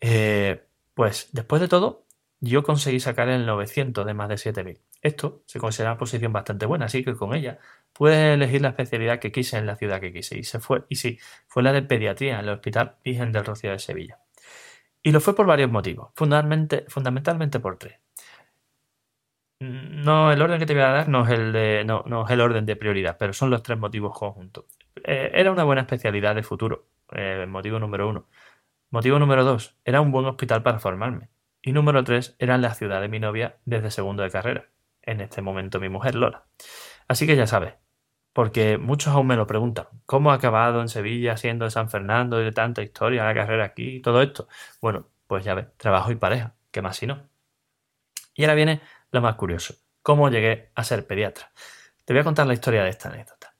Eh, 0.01 0.65
pues 0.93 1.29
después 1.31 1.61
de 1.61 1.67
todo, 1.67 2.05
yo 2.39 2.63
conseguí 2.63 2.99
sacar 2.99 3.29
el 3.29 3.45
900 3.45 4.05
de 4.05 4.13
más 4.13 4.29
de 4.29 4.37
7000. 4.37 4.79
Esto 5.01 5.43
se 5.45 5.59
considera 5.59 5.91
una 5.91 5.97
posición 5.97 6.33
bastante 6.33 6.65
buena, 6.65 6.85
así 6.85 7.03
que 7.03 7.15
con 7.15 7.33
ella 7.33 7.59
pude 7.93 8.33
elegir 8.33 8.61
la 8.61 8.69
especialidad 8.69 9.19
que 9.19 9.31
quise 9.31 9.57
en 9.57 9.65
la 9.65 9.75
ciudad 9.77 10.01
que 10.01 10.11
quise. 10.11 10.37
Y 10.37 10.43
se 10.43 10.59
fue, 10.59 10.83
y 10.89 10.95
sí, 10.95 11.19
fue 11.47 11.63
la 11.63 11.71
de 11.71 11.83
pediatría 11.83 12.39
en 12.39 12.45
el 12.45 12.49
Hospital 12.49 12.97
Virgen 13.03 13.31
del 13.31 13.45
Rocío 13.45 13.71
de 13.71 13.79
Sevilla. 13.79 14.19
Y 15.01 15.11
lo 15.11 15.21
fue 15.21 15.35
por 15.35 15.45
varios 15.47 15.71
motivos, 15.71 16.11
fundamentalmente, 16.15 16.85
fundamentalmente 16.89 17.59
por 17.59 17.77
tres. 17.77 17.99
No, 19.61 20.31
el 20.31 20.41
orden 20.41 20.59
que 20.59 20.65
te 20.65 20.73
voy 20.73 20.83
a 20.83 20.89
dar 20.89 21.09
no 21.09 21.25
es 21.25 21.31
el, 21.31 21.51
de, 21.51 21.83
no, 21.85 22.03
es 22.25 22.31
el 22.31 22.41
orden 22.41 22.65
de 22.65 22.75
prioridad, 22.75 23.17
pero 23.17 23.33
son 23.33 23.49
los 23.49 23.61
tres 23.63 23.77
motivos 23.77 24.17
conjuntos. 24.17 24.65
Eh, 25.03 25.31
era 25.33 25.51
una 25.51 25.63
buena 25.63 25.81
especialidad 25.81 26.35
de 26.35 26.43
futuro, 26.43 26.87
eh, 27.11 27.45
motivo 27.47 27.79
número 27.79 28.07
uno. 28.09 28.27
Motivo 28.91 29.19
número 29.19 29.43
dos, 29.43 29.77
era 29.85 30.01
un 30.01 30.11
buen 30.11 30.25
hospital 30.25 30.63
para 30.63 30.79
formarme. 30.79 31.29
Y 31.61 31.73
número 31.73 32.03
tres, 32.03 32.35
era 32.39 32.57
la 32.57 32.73
ciudad 32.73 33.01
de 33.01 33.09
mi 33.09 33.19
novia 33.19 33.57
desde 33.65 33.91
segundo 33.91 34.23
de 34.23 34.31
carrera 34.31 34.69
en 35.01 35.21
este 35.21 35.41
momento 35.41 35.79
mi 35.79 35.89
mujer 35.89 36.15
Lola. 36.15 36.45
Así 37.07 37.25
que 37.25 37.35
ya 37.35 37.47
sabes, 37.47 37.73
porque 38.33 38.77
muchos 38.77 39.13
aún 39.13 39.27
me 39.27 39.35
lo 39.35 39.47
preguntan, 39.47 39.87
¿cómo 40.05 40.31
ha 40.31 40.35
acabado 40.35 40.81
en 40.81 40.89
Sevilla 40.89 41.37
siendo 41.37 41.65
de 41.65 41.71
San 41.71 41.89
Fernando 41.89 42.41
y 42.41 42.45
de 42.45 42.51
tanta 42.51 42.81
historia, 42.81 43.25
la 43.25 43.33
carrera 43.33 43.65
aquí 43.65 43.97
y 43.97 44.01
todo 44.01 44.21
esto? 44.21 44.47
Bueno, 44.81 45.07
pues 45.27 45.43
ya 45.43 45.53
ves, 45.55 45.67
trabajo 45.77 46.11
y 46.11 46.15
pareja, 46.15 46.55
¿qué 46.71 46.81
más 46.81 46.97
si 46.97 47.07
no? 47.07 47.27
Y 48.35 48.43
ahora 48.43 48.55
viene 48.55 48.81
lo 49.11 49.21
más 49.21 49.35
curioso, 49.35 49.75
¿cómo 50.01 50.29
llegué 50.29 50.71
a 50.75 50.83
ser 50.83 51.05
pediatra? 51.07 51.51
Te 52.05 52.13
voy 52.13 52.21
a 52.21 52.23
contar 52.23 52.47
la 52.47 52.53
historia 52.53 52.83
de 52.83 52.89
esta 52.89 53.09
anécdota. 53.09 53.53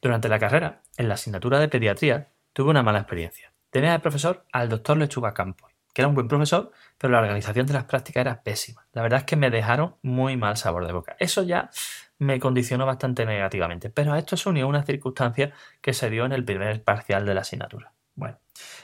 Durante 0.00 0.28
la 0.28 0.38
carrera, 0.38 0.82
en 0.96 1.08
la 1.08 1.14
asignatura 1.14 1.58
de 1.58 1.68
pediatría, 1.68 2.32
tuve 2.52 2.70
una 2.70 2.82
mala 2.82 2.98
experiencia. 2.98 3.52
Tenía 3.70 3.92
de 3.92 4.00
profesor 4.00 4.44
al 4.52 4.68
doctor 4.68 4.96
Lechuga 4.96 5.34
Campos, 5.34 5.73
que 5.94 6.02
era 6.02 6.08
un 6.08 6.14
buen 6.14 6.28
profesor, 6.28 6.72
pero 6.98 7.12
la 7.12 7.20
organización 7.20 7.66
de 7.66 7.72
las 7.72 7.84
prácticas 7.84 8.20
era 8.20 8.42
pésima. 8.42 8.86
La 8.92 9.00
verdad 9.00 9.20
es 9.20 9.24
que 9.24 9.36
me 9.36 9.48
dejaron 9.48 9.96
muy 10.02 10.36
mal 10.36 10.58
sabor 10.58 10.86
de 10.86 10.92
boca. 10.92 11.16
Eso 11.18 11.42
ya 11.42 11.70
me 12.18 12.38
condicionó 12.40 12.84
bastante 12.84 13.24
negativamente, 13.24 13.88
pero 13.88 14.12
a 14.12 14.18
esto 14.18 14.36
se 14.36 14.48
unió 14.48 14.68
una 14.68 14.82
circunstancia 14.82 15.52
que 15.80 15.94
se 15.94 16.10
dio 16.10 16.26
en 16.26 16.32
el 16.32 16.44
primer 16.44 16.82
parcial 16.82 17.24
de 17.24 17.34
la 17.34 17.40
asignatura. 17.40 17.92
Bueno, 18.16 18.38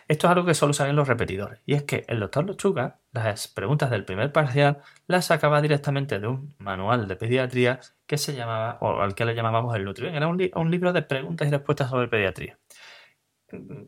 esto 0.09 0.27
es 0.27 0.31
algo 0.33 0.45
que 0.45 0.55
solo 0.55 0.73
saben 0.73 0.97
los 0.97 1.07
repetidores, 1.07 1.61
y 1.65 1.75
es 1.75 1.85
que 1.85 2.05
el 2.09 2.19
doctor 2.19 2.45
Lechuga 2.47 2.99
las 3.13 3.47
preguntas 3.47 3.91
del 3.91 4.05
primer 4.05 4.33
parcial 4.33 4.79
las 5.07 5.27
sacaba 5.27 5.61
directamente 5.63 6.19
de 6.19 6.27
un 6.27 6.55
manual 6.59 7.07
de 7.07 7.15
pediatría 7.15 7.79
que 8.07 8.19
se 8.19 8.35
llamaba, 8.35 8.79
o 8.81 9.01
al 9.01 9.15
que 9.15 9.25
le 9.25 9.35
llamábamos 9.35 9.77
el 9.77 9.85
Nutrien. 9.85 10.15
Era 10.15 10.27
un 10.27 10.71
libro 10.71 10.93
de 10.93 11.03
preguntas 11.03 11.47
y 11.47 11.51
respuestas 11.53 11.91
sobre 11.91 12.09
pediatría. 12.09 12.59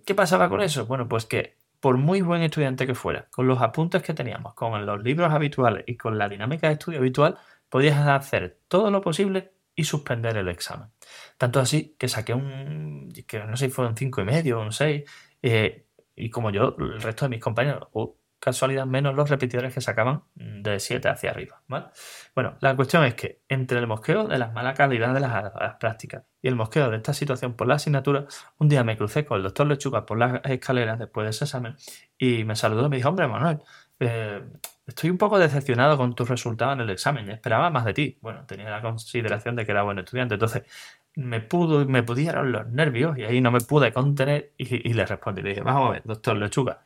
¿Qué 0.04 0.14
pasaba 0.14 0.48
con 0.48 0.60
eso? 0.60 0.86
Bueno, 0.86 1.08
pues 1.08 1.24
que 1.26 1.56
por 1.82 1.96
muy 1.98 2.20
buen 2.20 2.42
estudiante 2.42 2.86
que 2.86 2.94
fuera, 2.94 3.26
con 3.32 3.48
los 3.48 3.60
apuntes 3.60 4.04
que 4.04 4.14
teníamos, 4.14 4.54
con 4.54 4.86
los 4.86 5.02
libros 5.02 5.32
habituales 5.32 5.82
y 5.88 5.96
con 5.96 6.16
la 6.16 6.28
dinámica 6.28 6.68
de 6.68 6.74
estudio 6.74 7.00
habitual, 7.00 7.36
podías 7.68 7.98
hacer 8.06 8.60
todo 8.68 8.88
lo 8.92 9.00
posible 9.00 9.50
y 9.74 9.82
suspender 9.82 10.36
el 10.36 10.48
examen. 10.48 10.90
Tanto 11.36 11.58
así 11.58 11.96
que 11.98 12.06
saqué 12.06 12.34
un, 12.34 13.12
que 13.26 13.40
no 13.40 13.56
sé 13.56 13.66
si 13.66 13.72
fue 13.72 13.88
un 13.88 13.96
5 13.96 14.20
y 14.20 14.24
medio 14.24 14.60
un 14.60 14.70
6, 14.70 15.10
eh, 15.42 15.86
y 16.14 16.30
como 16.30 16.50
yo, 16.50 16.76
el 16.78 17.02
resto 17.02 17.24
de 17.24 17.30
mis 17.30 17.40
compañeros, 17.40 17.88
casualidad 18.42 18.86
menos 18.86 19.14
los 19.14 19.30
repetidores 19.30 19.72
que 19.72 19.80
sacaban 19.80 20.24
de 20.34 20.80
7 20.80 21.08
hacia 21.08 21.30
arriba. 21.30 21.62
Bueno, 22.34 22.56
la 22.58 22.74
cuestión 22.74 23.04
es 23.04 23.14
que 23.14 23.40
entre 23.48 23.78
el 23.78 23.86
mosqueo 23.86 24.26
de 24.26 24.36
las 24.36 24.52
mala 24.52 24.74
calidad 24.74 25.14
de 25.14 25.20
las, 25.20 25.76
prácticas 25.78 26.24
y 26.42 26.48
el 26.48 26.56
mosqueo 26.56 26.90
de 26.90 26.96
esta 26.96 27.14
situación 27.14 27.54
por 27.54 27.68
la 27.68 27.76
asignatura, 27.76 28.26
un 28.58 28.68
día 28.68 28.82
me 28.82 28.96
crucé 28.96 29.24
con 29.24 29.36
el 29.36 29.44
doctor 29.44 29.68
Lechuga 29.68 30.04
por 30.04 30.18
las 30.18 30.40
escaleras 30.44 30.98
después 30.98 31.24
de 31.24 31.30
ese 31.30 31.44
examen 31.44 31.76
y 32.18 32.42
me 32.42 32.56
saludó 32.56 32.86
y 32.86 32.88
me 32.88 32.96
dijo, 32.96 33.10
hombre, 33.10 33.28
Manuel, 33.28 33.60
eh, 34.00 34.42
estoy 34.88 35.10
un 35.10 35.18
poco 35.18 35.38
decepcionado 35.38 35.96
con 35.96 36.16
tus 36.16 36.28
resultados 36.28 36.74
en 36.74 36.80
el 36.80 36.90
examen, 36.90 37.30
esperaba 37.30 37.70
más 37.70 37.84
de 37.84 37.94
ti. 37.94 38.18
Bueno, 38.22 38.44
tenía 38.44 38.70
la 38.70 38.82
consideración 38.82 39.54
de 39.54 39.64
que 39.64 39.70
era 39.70 39.84
buen 39.84 40.00
estudiante, 40.00 40.34
entonces 40.34 40.64
me 41.14 41.40
pudo, 41.40 41.86
me 41.86 42.02
pudieron 42.02 42.50
los 42.50 42.66
nervios 42.66 43.16
y 43.18 43.22
ahí 43.22 43.40
no 43.40 43.52
me 43.52 43.60
pude 43.60 43.92
contener 43.92 44.52
y, 44.58 44.90
y 44.90 44.94
le 44.94 45.06
respondí, 45.06 45.42
le 45.42 45.50
dije, 45.50 45.60
vamos 45.60 45.90
a 45.90 45.92
ver, 45.92 46.02
doctor 46.04 46.36
Lechuga, 46.36 46.82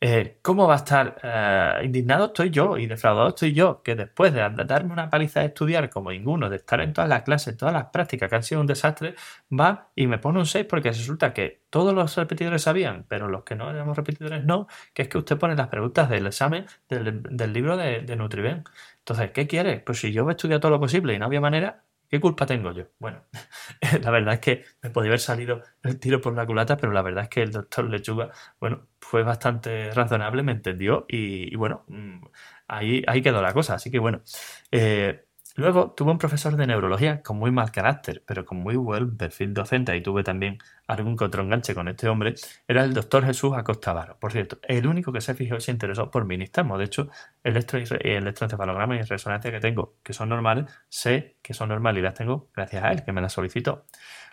eh, 0.00 0.38
¿cómo 0.42 0.68
va 0.68 0.74
a 0.74 0.76
estar 0.76 1.18
eh, 1.22 1.80
indignado 1.84 2.26
estoy 2.26 2.50
yo 2.50 2.76
y 2.76 2.86
defraudado 2.86 3.28
estoy 3.28 3.54
yo? 3.54 3.82
Que 3.82 3.94
después 3.94 4.32
de 4.34 4.40
darme 4.40 4.92
una 4.92 5.08
paliza 5.08 5.40
de 5.40 5.46
estudiar 5.46 5.88
como 5.88 6.10
ninguno, 6.10 6.50
de 6.50 6.56
estar 6.56 6.80
en 6.82 6.92
todas 6.92 7.08
las 7.08 7.22
clases, 7.22 7.56
todas 7.56 7.72
las 7.72 7.86
prácticas 7.86 8.28
que 8.28 8.36
han 8.36 8.42
sido 8.42 8.60
un 8.60 8.66
desastre, 8.66 9.14
va 9.50 9.90
y 9.94 10.06
me 10.06 10.18
pone 10.18 10.38
un 10.38 10.46
6 10.46 10.66
porque 10.68 10.90
resulta 10.90 11.32
que 11.32 11.62
todos 11.70 11.94
los 11.94 12.14
repetidores 12.16 12.62
sabían, 12.62 13.06
pero 13.08 13.28
los 13.28 13.44
que 13.44 13.54
no 13.56 13.70
éramos 13.70 13.96
repetidores 13.96 14.44
no, 14.44 14.66
que 14.92 15.02
es 15.02 15.08
que 15.08 15.18
usted 15.18 15.38
pone 15.38 15.56
las 15.56 15.68
preguntas 15.68 16.10
del 16.10 16.26
examen 16.26 16.66
del, 16.88 17.52
libro 17.52 17.76
de, 17.76 18.02
de 18.02 18.16
Nutriben. 18.16 18.64
Entonces, 18.98 19.30
¿qué 19.30 19.46
quiere? 19.46 19.80
Pues 19.80 20.00
si 20.00 20.12
yo 20.12 20.28
he 20.28 20.32
estudiado 20.32 20.60
todo 20.60 20.72
lo 20.72 20.80
posible 20.80 21.14
y 21.14 21.18
no 21.18 21.26
había 21.26 21.40
manera, 21.40 21.85
¿Qué 22.08 22.20
culpa 22.20 22.46
tengo 22.46 22.72
yo? 22.72 22.84
Bueno, 22.98 23.24
la 24.02 24.10
verdad 24.10 24.34
es 24.34 24.40
que 24.40 24.64
me 24.82 24.90
podía 24.90 25.10
haber 25.10 25.20
salido 25.20 25.62
el 25.82 25.98
tiro 25.98 26.20
por 26.20 26.34
la 26.34 26.46
culata, 26.46 26.76
pero 26.76 26.92
la 26.92 27.02
verdad 27.02 27.24
es 27.24 27.30
que 27.30 27.42
el 27.42 27.50
doctor 27.52 27.88
Lechuga, 27.90 28.30
bueno, 28.60 28.88
fue 29.00 29.22
bastante 29.22 29.90
razonable, 29.92 30.42
me 30.42 30.52
entendió 30.52 31.04
y, 31.08 31.54
bueno, 31.56 31.84
mm, 31.88 32.20
ahí, 32.68 33.02
ahí 33.06 33.22
quedó 33.22 33.42
la 33.42 33.52
cosa. 33.52 33.74
Así 33.74 33.90
que 33.90 33.98
bueno, 33.98 34.22
eh, 34.70 35.25
Luego 35.56 35.92
tuve 35.92 36.10
un 36.12 36.18
profesor 36.18 36.54
de 36.54 36.66
neurología 36.66 37.22
con 37.22 37.38
muy 37.38 37.50
mal 37.50 37.72
carácter, 37.72 38.22
pero 38.26 38.44
con 38.44 38.58
muy 38.58 38.76
buen 38.76 39.16
perfil 39.16 39.54
docente, 39.54 39.96
y 39.96 40.02
tuve 40.02 40.22
también 40.22 40.58
algún 40.86 41.16
otro 41.18 41.42
enganche 41.42 41.74
con 41.74 41.88
este 41.88 42.08
hombre, 42.08 42.34
era 42.68 42.84
el 42.84 42.92
doctor 42.92 43.24
Jesús 43.24 43.54
Acosta 43.56 43.94
Varo. 43.94 44.18
Por 44.20 44.32
cierto, 44.32 44.58
el 44.62 44.86
único 44.86 45.12
que 45.12 45.22
se 45.22 45.34
fijó 45.34 45.56
y 45.56 45.62
se 45.62 45.70
interesó 45.72 46.10
por 46.10 46.26
mi 46.26 46.36
De 46.36 46.84
hecho, 46.84 47.08
el 47.42 47.56
electroencefalograma 47.56 48.96
y 48.96 49.02
resonancia 49.02 49.50
que 49.50 49.60
tengo, 49.60 49.96
que 50.02 50.12
son 50.12 50.28
normales, 50.28 50.66
sé 50.90 51.38
que 51.40 51.54
son 51.54 51.70
normales 51.70 52.00
y 52.00 52.02
las 52.04 52.14
tengo 52.14 52.50
gracias 52.54 52.84
a 52.84 52.92
él, 52.92 53.02
que 53.02 53.12
me 53.12 53.22
las 53.22 53.32
solicitó. 53.32 53.86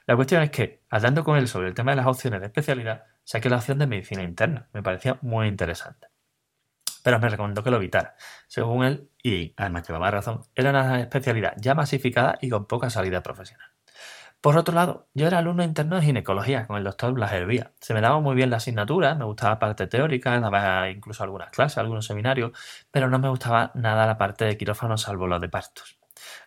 La 0.06 0.18
cuestión 0.18 0.44
es 0.44 0.52
que, 0.52 0.82
hablando 0.90 1.24
con 1.24 1.38
él 1.38 1.48
sobre 1.48 1.70
el 1.70 1.74
tema 1.74 1.92
de 1.92 1.98
las 1.98 2.08
opciones 2.08 2.42
de 2.42 2.48
especialidad, 2.48 3.06
saqué 3.24 3.50
la 3.50 3.58
opción 3.58 3.80
de 3.80 3.88
medicina 3.88 4.24
interna. 4.24 4.68
Me 4.74 4.84
parecía 4.84 5.18
muy 5.22 5.48
interesante 5.48 6.13
pero 7.04 7.20
me 7.20 7.30
recomendó 7.30 7.64
que 7.64 7.70
lo 7.70 7.78
evitara. 7.78 8.16
Según 8.48 8.84
él, 8.84 9.10
y 9.22 9.54
además 9.58 9.88
llevaba 9.88 10.10
razón, 10.10 10.42
era 10.56 10.72
una 10.72 11.02
especialidad 11.02 11.54
ya 11.58 11.76
masificada 11.76 12.40
y 12.42 12.50
con 12.50 12.66
poca 12.66 12.90
salida 12.90 13.22
profesional. 13.22 13.70
Por 14.44 14.58
otro 14.58 14.76
lado, 14.76 15.08
yo 15.14 15.28
era 15.28 15.38
alumno 15.38 15.64
interno 15.64 15.96
de 15.96 16.02
ginecología 16.02 16.68
con 16.68 16.76
el 16.76 16.84
doctor 16.84 17.14
Blas 17.14 17.32
Hervía. 17.32 17.72
Se 17.80 17.94
me 17.94 18.02
daba 18.02 18.20
muy 18.20 18.36
bien 18.36 18.50
la 18.50 18.58
asignatura, 18.58 19.16
me 19.16 19.24
gustaba 19.24 19.52
la 19.52 19.60
parte 19.60 19.88
teórica, 19.88 20.38
daba 20.42 20.90
incluso 20.90 21.24
algunas 21.24 21.50
clases, 21.50 21.78
algunos 21.78 22.06
seminarios, 22.06 22.52
pero 22.92 23.10
no 23.10 23.20
me 23.20 23.30
gustaba 23.30 23.72
nada 23.74 24.06
la 24.06 24.18
parte 24.18 24.44
de 24.44 24.58
quirófano 24.58 24.98
salvo 24.98 25.28
los 25.28 25.40
de 25.40 25.48
partos. 25.48 25.98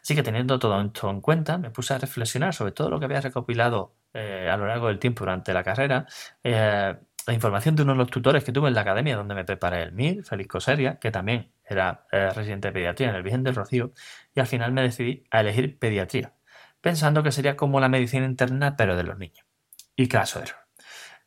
Así 0.02 0.14
que 0.14 0.22
teniendo 0.22 0.58
todo 0.58 0.78
esto 0.80 1.08
en 1.08 1.22
cuenta, 1.22 1.56
me 1.56 1.70
puse 1.70 1.94
a 1.94 1.98
reflexionar 1.98 2.52
sobre 2.52 2.72
todo 2.72 2.90
lo 2.90 2.98
que 2.98 3.06
había 3.06 3.22
recopilado 3.22 3.94
eh, 4.12 4.48
a 4.50 4.56
lo 4.58 4.66
largo 4.66 4.88
del 4.88 4.98
tiempo 4.98 5.24
durante 5.24 5.54
la 5.54 5.64
carrera, 5.64 6.06
eh, 6.44 6.96
la 7.26 7.34
información 7.34 7.74
de 7.74 7.82
uno 7.82 7.92
de 7.92 7.98
los 7.98 8.10
tutores 8.10 8.44
que 8.44 8.52
tuve 8.52 8.68
en 8.68 8.74
la 8.74 8.82
academia 8.82 9.16
donde 9.16 9.34
me 9.34 9.44
preparé 9.44 9.82
el 9.82 9.92
MIR, 9.92 10.24
Félix 10.24 10.48
Coseria, 10.48 10.98
que 10.98 11.10
también 11.10 11.50
era 11.64 12.06
eh, 12.12 12.30
residente 12.30 12.68
de 12.68 12.72
pediatría 12.72 13.10
en 13.10 13.16
el 13.16 13.22
Virgen 13.24 13.42
del 13.42 13.56
Rocío, 13.56 13.92
y 14.34 14.40
al 14.40 14.46
final 14.46 14.72
me 14.72 14.82
decidí 14.82 15.24
a 15.30 15.40
elegir 15.40 15.78
pediatría, 15.78 16.34
pensando 16.80 17.24
que 17.24 17.32
sería 17.32 17.56
como 17.56 17.80
la 17.80 17.88
medicina 17.88 18.24
interna 18.24 18.76
pero 18.76 18.96
de 18.96 19.02
los 19.02 19.18
niños. 19.18 19.44
Y 19.96 20.08
caso 20.08 20.40
error. 20.40 20.56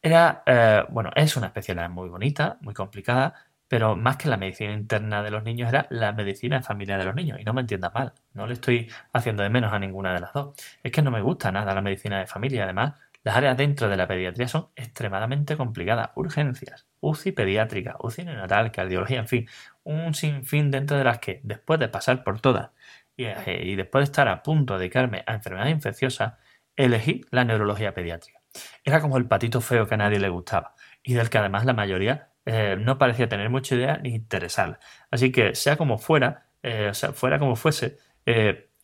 Era, 0.02 0.44
eh, 0.46 0.86
bueno, 0.90 1.12
es 1.16 1.36
una 1.36 1.48
especialidad 1.48 1.90
muy 1.90 2.08
bonita, 2.08 2.58
muy 2.62 2.74
complicada, 2.74 3.34
pero 3.68 3.96
más 3.98 4.16
que 4.18 4.30
la 4.30 4.38
medicina 4.38 4.72
interna 4.74 5.22
de 5.22 5.32
los 5.32 5.44
niños 5.44 5.70
era 5.70 5.86
la 5.90 6.14
medicina 6.14 6.58
de 6.58 6.64
familia 6.64 6.98
de 6.98 7.04
los 7.04 7.14
niños. 7.14 7.40
Y 7.40 7.44
no 7.44 7.54
me 7.54 7.62
entiendas 7.62 7.94
mal, 7.94 8.14
no 8.34 8.48
le 8.48 8.54
estoy 8.54 8.90
haciendo 9.14 9.44
de 9.44 9.50
menos 9.50 9.74
a 9.74 9.80
ninguna 9.80 10.14
de 10.14 10.22
las 10.22 10.34
dos. 10.34 10.56
Es 10.82 10.92
que 10.92 11.02
no 11.02 11.12
me 11.12 11.22
gusta 11.22 11.52
nada 11.52 11.74
la 11.76 11.82
medicina 11.82 12.20
de 12.20 12.28
familia, 12.28 12.64
además 12.64 12.94
las 13.24 13.36
áreas 13.36 13.58
dentro 13.58 13.90
de 13.90 13.98
la 13.98 14.08
pediatría 14.08 14.48
son 14.48 14.70
extremadamente 14.76 15.58
complicadas. 15.58 16.12
Urgencias, 16.16 16.88
UCI 17.02 17.32
pediátrica, 17.34 17.98
UCI 18.00 18.26
neonatal, 18.26 18.72
cardiología, 18.72 19.20
en 19.20 19.28
fin, 19.28 19.50
un 19.84 20.14
sinfín 20.14 20.72
dentro 20.72 20.98
de 20.98 21.04
las 21.04 21.20
que, 21.20 21.42
después 21.44 21.80
de 21.80 21.90
pasar 21.90 22.24
por 22.24 22.40
todas 22.40 22.72
y, 23.18 23.26
eh, 23.26 23.74
después 23.76 24.02
de 24.02 24.06
estar 24.06 24.28
a 24.30 24.42
punto 24.42 24.74
de 24.74 24.80
dedicarme 24.80 25.24
a 25.28 25.34
enfermedades 25.34 25.74
infecciosas, 25.74 26.36
elegí 26.76 27.26
la 27.32 27.44
neurología 27.44 27.94
pediátrica. 27.94 28.40
Era 28.84 29.02
como 29.02 29.18
el 29.18 29.28
patito 29.28 29.62
feo 29.62 29.88
que 29.88 29.96
a 29.96 29.98
nadie 29.98 30.20
le 30.20 30.30
gustaba 30.30 30.76
y 31.04 31.14
del 31.14 31.30
que 31.30 31.38
además 31.38 31.66
la 31.66 31.74
mayoría 31.74 32.32
eh, 32.46 32.78
no 32.80 32.98
parecía 32.98 33.28
tener 33.28 33.50
mucha 33.50 33.76
idea 33.76 33.98
ni 33.98 34.16
interesar. 34.16 34.80
Así 35.12 35.32
que, 35.32 35.56
sea 35.56 35.76
como 35.76 35.98
fuera, 35.98 36.50
eh, 36.64 36.88
o 36.90 36.94
sea, 36.94 37.12
fuera 37.12 37.38
como 37.38 37.56
fuese, 37.58 37.98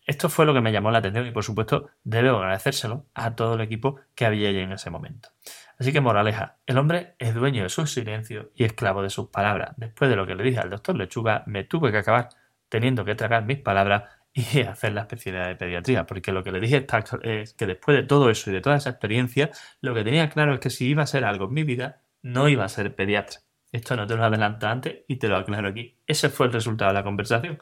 esto 0.05 0.29
fue 0.29 0.45
lo 0.45 0.53
que 0.53 0.61
me 0.61 0.71
llamó 0.71 0.91
la 0.91 0.99
atención 0.99 1.25
y 1.25 1.31
por 1.31 1.43
supuesto 1.43 1.89
debo 2.03 2.37
agradecérselo 2.37 3.05
a 3.13 3.35
todo 3.35 3.55
el 3.55 3.61
equipo 3.61 3.99
que 4.13 4.25
había 4.25 4.49
allí 4.49 4.59
en 4.59 4.71
ese 4.71 4.89
momento. 4.89 5.29
Así 5.77 5.91
que 5.91 5.99
moraleja, 5.99 6.57
el 6.65 6.77
hombre 6.77 7.15
es 7.19 7.33
dueño 7.33 7.63
de 7.63 7.69
su 7.69 7.85
silencio 7.87 8.51
y 8.55 8.63
esclavo 8.63 9.01
de 9.01 9.09
sus 9.09 9.29
palabras. 9.29 9.73
Después 9.77 10.09
de 10.09 10.15
lo 10.15 10.25
que 10.25 10.35
le 10.35 10.43
dije 10.43 10.59
al 10.59 10.69
doctor 10.69 10.95
Lechuga, 10.95 11.43
me 11.47 11.63
tuve 11.63 11.91
que 11.91 11.97
acabar 11.97 12.29
teniendo 12.69 13.03
que 13.03 13.15
tragar 13.15 13.45
mis 13.45 13.57
palabras 13.59 14.03
y 14.33 14.61
hacer 14.67 14.93
la 14.93 15.01
especialidad 15.01 15.47
de 15.47 15.55
pediatría, 15.55 16.05
porque 16.05 16.31
lo 16.31 16.43
que 16.43 16.51
le 16.51 16.59
dije 16.59 16.85
es 17.23 17.53
que 17.53 17.65
después 17.65 17.97
de 17.97 18.03
todo 18.03 18.29
eso 18.29 18.49
y 18.49 18.53
de 18.53 18.61
toda 18.61 18.75
esa 18.75 18.91
experiencia, 18.91 19.49
lo 19.81 19.93
que 19.93 20.03
tenía 20.03 20.29
claro 20.29 20.53
es 20.53 20.59
que 20.59 20.69
si 20.69 20.87
iba 20.87 21.03
a 21.03 21.07
ser 21.07 21.25
algo 21.25 21.45
en 21.45 21.53
mi 21.53 21.63
vida, 21.63 22.01
no 22.21 22.47
iba 22.47 22.63
a 22.63 22.69
ser 22.69 22.95
pediatra. 22.95 23.39
Esto 23.71 23.95
no 23.95 24.07
te 24.07 24.15
lo 24.15 24.23
adelanto 24.23 24.67
antes 24.67 24.99
y 25.07 25.17
te 25.17 25.27
lo 25.27 25.37
aclaro 25.37 25.67
aquí. 25.67 25.97
Ese 26.07 26.29
fue 26.29 26.45
el 26.45 26.53
resultado 26.53 26.91
de 26.91 26.95
la 26.95 27.03
conversación. 27.03 27.59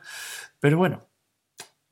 Pero 0.60 0.78
bueno, 0.78 1.08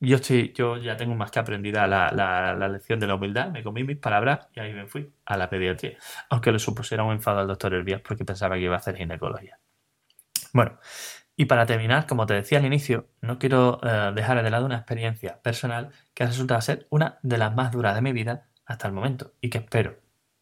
yo, 0.08 0.16
estoy, 0.16 0.52
yo 0.52 0.76
ya 0.76 0.96
tengo 0.96 1.14
más 1.14 1.30
que 1.30 1.38
aprendida 1.38 1.86
la, 1.86 2.10
la, 2.10 2.68
lección 2.68 2.98
de 2.98 3.06
la 3.06 3.14
humildad, 3.14 3.50
me 3.50 3.62
comí 3.62 3.84
mis 3.84 3.98
palabras 3.98 4.48
y 4.54 4.60
ahí 4.60 4.72
me 4.72 4.86
fui 4.86 5.12
a 5.24 5.36
la 5.36 5.48
pediatría, 5.48 5.96
aunque 6.28 6.50
le 6.50 6.58
supusiera 6.58 7.04
un 7.04 7.12
enfado 7.12 7.38
al 7.38 7.46
doctor 7.46 7.74
Elvías 7.74 8.00
porque 8.00 8.24
pensaba 8.24 8.56
que 8.56 8.62
iba 8.62 8.74
a 8.74 8.78
hacer 8.78 8.96
ginecología. 8.96 9.58
Bueno, 10.52 10.78
y 11.36 11.46
para 11.46 11.66
terminar, 11.66 12.06
como 12.06 12.26
te 12.26 12.34
decía 12.34 12.58
al 12.58 12.66
inicio, 12.66 13.08
no 13.20 13.38
quiero 13.38 13.80
eh, 13.82 14.12
dejar 14.14 14.42
de 14.42 14.50
lado 14.50 14.66
una 14.66 14.76
experiencia 14.76 15.40
personal 15.40 15.90
que 16.14 16.24
ha 16.24 16.26
resultado 16.26 16.60
ser 16.60 16.86
una 16.90 17.18
de 17.22 17.38
las 17.38 17.54
más 17.54 17.72
duras 17.72 17.94
de 17.94 18.02
mi 18.02 18.12
vida 18.12 18.48
hasta 18.66 18.88
el 18.88 18.94
momento 18.94 19.32
y 19.40 19.50
que 19.50 19.58
espero 19.58 19.96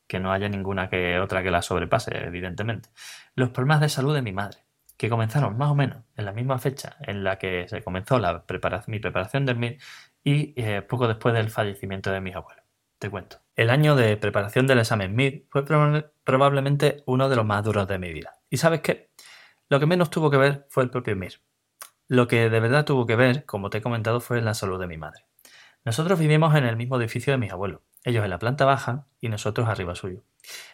que 0.06 0.18
no 0.18 0.32
haya 0.32 0.48
ninguna 0.48 0.88
que 0.88 1.20
otra 1.20 1.42
que 1.42 1.50
la 1.50 1.62
sobrepase, 1.62 2.16
evidentemente. 2.26 2.88
Los 3.36 3.50
problemas 3.50 3.80
de 3.80 3.88
salud 3.88 4.14
de 4.14 4.22
mi 4.22 4.32
madre 4.32 4.58
que 5.00 5.08
comenzaron 5.08 5.56
más 5.56 5.70
o 5.70 5.74
menos 5.74 6.04
en 6.14 6.26
la 6.26 6.32
misma 6.32 6.58
fecha 6.58 6.98
en 7.00 7.24
la 7.24 7.38
que 7.38 7.66
se 7.68 7.82
comenzó 7.82 8.18
la 8.18 8.44
mi 8.86 8.98
preparación 8.98 9.46
del 9.46 9.56
MIR 9.56 9.78
y 10.22 10.52
eh, 10.60 10.82
poco 10.82 11.08
después 11.08 11.32
del 11.34 11.48
fallecimiento 11.48 12.12
de 12.12 12.20
mis 12.20 12.36
abuelos. 12.36 12.66
Te 12.98 13.08
cuento. 13.08 13.38
El 13.56 13.70
año 13.70 13.96
de 13.96 14.18
preparación 14.18 14.66
del 14.66 14.80
examen 14.80 15.16
MIR 15.16 15.46
fue 15.48 15.64
probablemente 15.64 17.02
uno 17.06 17.30
de 17.30 17.36
los 17.36 17.46
más 17.46 17.64
duros 17.64 17.88
de 17.88 17.98
mi 17.98 18.12
vida. 18.12 18.34
¿Y 18.50 18.58
sabes 18.58 18.82
qué? 18.82 19.10
Lo 19.70 19.80
que 19.80 19.86
menos 19.86 20.10
tuvo 20.10 20.30
que 20.30 20.36
ver 20.36 20.66
fue 20.68 20.82
el 20.82 20.90
propio 20.90 21.16
MIR. 21.16 21.40
Lo 22.06 22.28
que 22.28 22.50
de 22.50 22.60
verdad 22.60 22.84
tuvo 22.84 23.06
que 23.06 23.16
ver, 23.16 23.46
como 23.46 23.70
te 23.70 23.78
he 23.78 23.80
comentado, 23.80 24.20
fue 24.20 24.42
la 24.42 24.52
salud 24.52 24.78
de 24.78 24.86
mi 24.86 24.98
madre. 24.98 25.24
Nosotros 25.82 26.18
vivimos 26.18 26.54
en 26.56 26.66
el 26.66 26.76
mismo 26.76 27.00
edificio 27.00 27.32
de 27.32 27.38
mis 27.38 27.52
abuelos, 27.52 27.80
ellos 28.04 28.22
en 28.22 28.28
la 28.28 28.38
planta 28.38 28.66
baja 28.66 29.06
y 29.18 29.30
nosotros 29.30 29.66
arriba 29.66 29.94
suyo. 29.94 30.24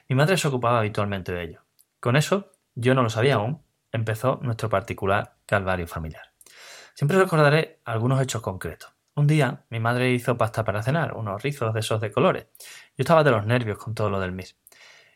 Mi 0.08 0.16
madre 0.16 0.36
se 0.36 0.48
ocupaba 0.48 0.80
habitualmente 0.80 1.30
de 1.30 1.44
ello. 1.44 1.60
Con 2.00 2.16
eso, 2.16 2.50
yo 2.74 2.96
no 2.96 3.04
lo 3.04 3.08
sabía 3.08 3.36
aún, 3.36 3.64
empezó 3.92 4.38
nuestro 4.42 4.68
particular 4.68 5.36
calvario 5.46 5.86
familiar. 5.86 6.32
Siempre 6.94 7.18
recordaré 7.18 7.80
algunos 7.84 8.20
hechos 8.22 8.42
concretos. 8.42 8.90
Un 9.14 9.26
día 9.26 9.64
mi 9.70 9.80
madre 9.80 10.12
hizo 10.12 10.36
pasta 10.36 10.64
para 10.64 10.82
cenar, 10.82 11.14
unos 11.14 11.42
rizos 11.42 11.72
de 11.72 11.80
esos 11.80 12.00
de 12.00 12.12
colores. 12.12 12.48
Yo 12.58 13.02
estaba 13.02 13.24
de 13.24 13.30
los 13.30 13.46
nervios 13.46 13.78
con 13.78 13.94
todo 13.94 14.10
lo 14.10 14.20
del 14.20 14.32
mis. 14.32 14.58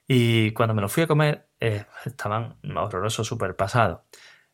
Y 0.07 0.53
cuando 0.53 0.75
me 0.75 0.83
lo 0.83 0.89
fui 0.89 1.03
a 1.03 1.07
comer, 1.07 1.49
eh, 1.61 1.85
estaban 2.05 2.59
horrorosos, 2.77 3.27
súper 3.27 3.57
pasados. 3.57 4.01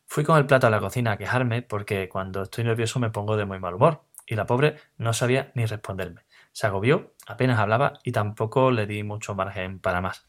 Fui 0.05 0.23
con 0.23 0.37
el 0.37 0.45
plato 0.45 0.67
a 0.67 0.69
la 0.69 0.79
cocina 0.79 1.13
a 1.13 1.17
quejarme 1.17 1.61
porque 1.61 2.07
cuando 2.09 2.43
estoy 2.43 2.63
nervioso 2.63 2.99
me 2.99 3.09
pongo 3.09 3.35
de 3.37 3.45
muy 3.45 3.59
mal 3.59 3.73
humor. 3.73 4.03
Y 4.25 4.35
la 4.35 4.45
pobre 4.45 4.75
no 4.97 5.13
sabía 5.13 5.51
ni 5.55 5.65
responderme. 5.65 6.21
Se 6.51 6.67
agobió, 6.67 7.13
apenas 7.25 7.59
hablaba 7.59 7.93
y 8.03 8.11
tampoco 8.11 8.71
le 8.71 8.85
di 8.85 9.03
mucho 9.03 9.35
margen 9.35 9.79
para 9.79 10.01
más. 10.01 10.27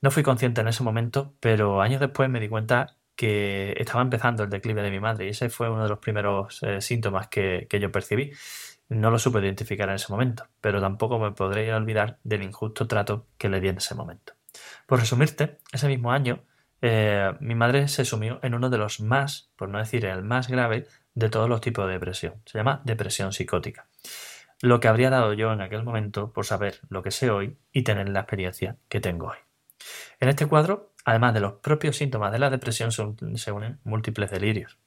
No 0.00 0.10
fui 0.10 0.22
consciente 0.22 0.60
en 0.60 0.68
ese 0.68 0.82
momento, 0.82 1.34
pero 1.40 1.82
años 1.82 2.00
después 2.00 2.30
me 2.30 2.40
di 2.40 2.48
cuenta 2.48 2.96
que 3.14 3.74
estaba 3.78 4.02
empezando 4.02 4.42
el 4.44 4.50
declive 4.50 4.82
de 4.82 4.90
mi 4.90 5.00
madre 5.00 5.26
y 5.26 5.30
ese 5.30 5.50
fue 5.50 5.70
uno 5.70 5.82
de 5.84 5.88
los 5.88 5.98
primeros 5.98 6.62
eh, 6.62 6.80
síntomas 6.80 7.28
que, 7.28 7.66
yo 7.70 7.92
percibí. 7.92 8.32
No 8.88 9.10
lo 9.10 9.18
supe 9.18 9.40
identificar 9.40 9.88
en 9.88 9.94
ese 9.94 10.12
momento, 10.12 10.48
pero 10.60 10.80
tampoco 10.80 11.18
me 11.18 11.32
podré 11.32 11.72
olvidar 11.72 12.18
del 12.24 12.42
injusto 12.42 12.86
trato 12.86 13.26
que 13.38 13.48
le 13.48 13.60
di 13.60 13.68
en 13.68 13.78
ese 13.78 13.94
momento. 13.94 14.34
Por 14.86 15.00
resumirte, 15.00 15.58
ese 15.72 15.88
mismo 15.88 16.12
año 16.12 16.44
eh, 16.82 17.32
mi 17.40 17.54
madre 17.54 17.88
se 17.88 18.04
sumió 18.04 18.38
en 18.42 18.54
uno 18.54 18.68
de 18.68 18.78
los 18.78 19.00
más, 19.00 19.50
por 19.56 19.68
no 19.68 19.78
decir 19.78 20.04
el 20.04 20.22
más 20.22 20.48
grave, 20.48 20.86
de 21.14 21.30
todos 21.30 21.48
los 21.48 21.60
tipos 21.60 21.86
de 21.86 21.92
depresión. 21.92 22.34
Se 22.44 22.58
llama 22.58 22.82
depresión 22.84 23.32
psicótica. 23.32 23.86
Lo 24.60 24.80
que 24.80 24.88
habría 24.88 25.10
dado 25.10 25.32
yo 25.32 25.52
en 25.52 25.60
aquel 25.60 25.82
momento 25.82 26.32
por 26.32 26.46
saber 26.46 26.80
lo 26.88 27.02
que 27.02 27.10
sé 27.10 27.30
hoy 27.30 27.56
y 27.72 27.82
tener 27.82 28.08
la 28.08 28.20
experiencia 28.20 28.76
que 28.88 29.00
tengo 29.00 29.28
hoy. 29.28 29.38
En 30.20 30.28
este 30.28 30.46
cuadro 30.46 30.91
Además 31.04 31.34
de 31.34 31.40
los 31.40 31.54
propios 31.54 31.96
síntomas 31.96 32.32
de 32.32 32.38
la 32.38 32.50
depresión 32.50 32.92
se 32.92 33.52
unen 33.52 33.80
múltiples 33.84 34.30
delirios. 34.30 34.78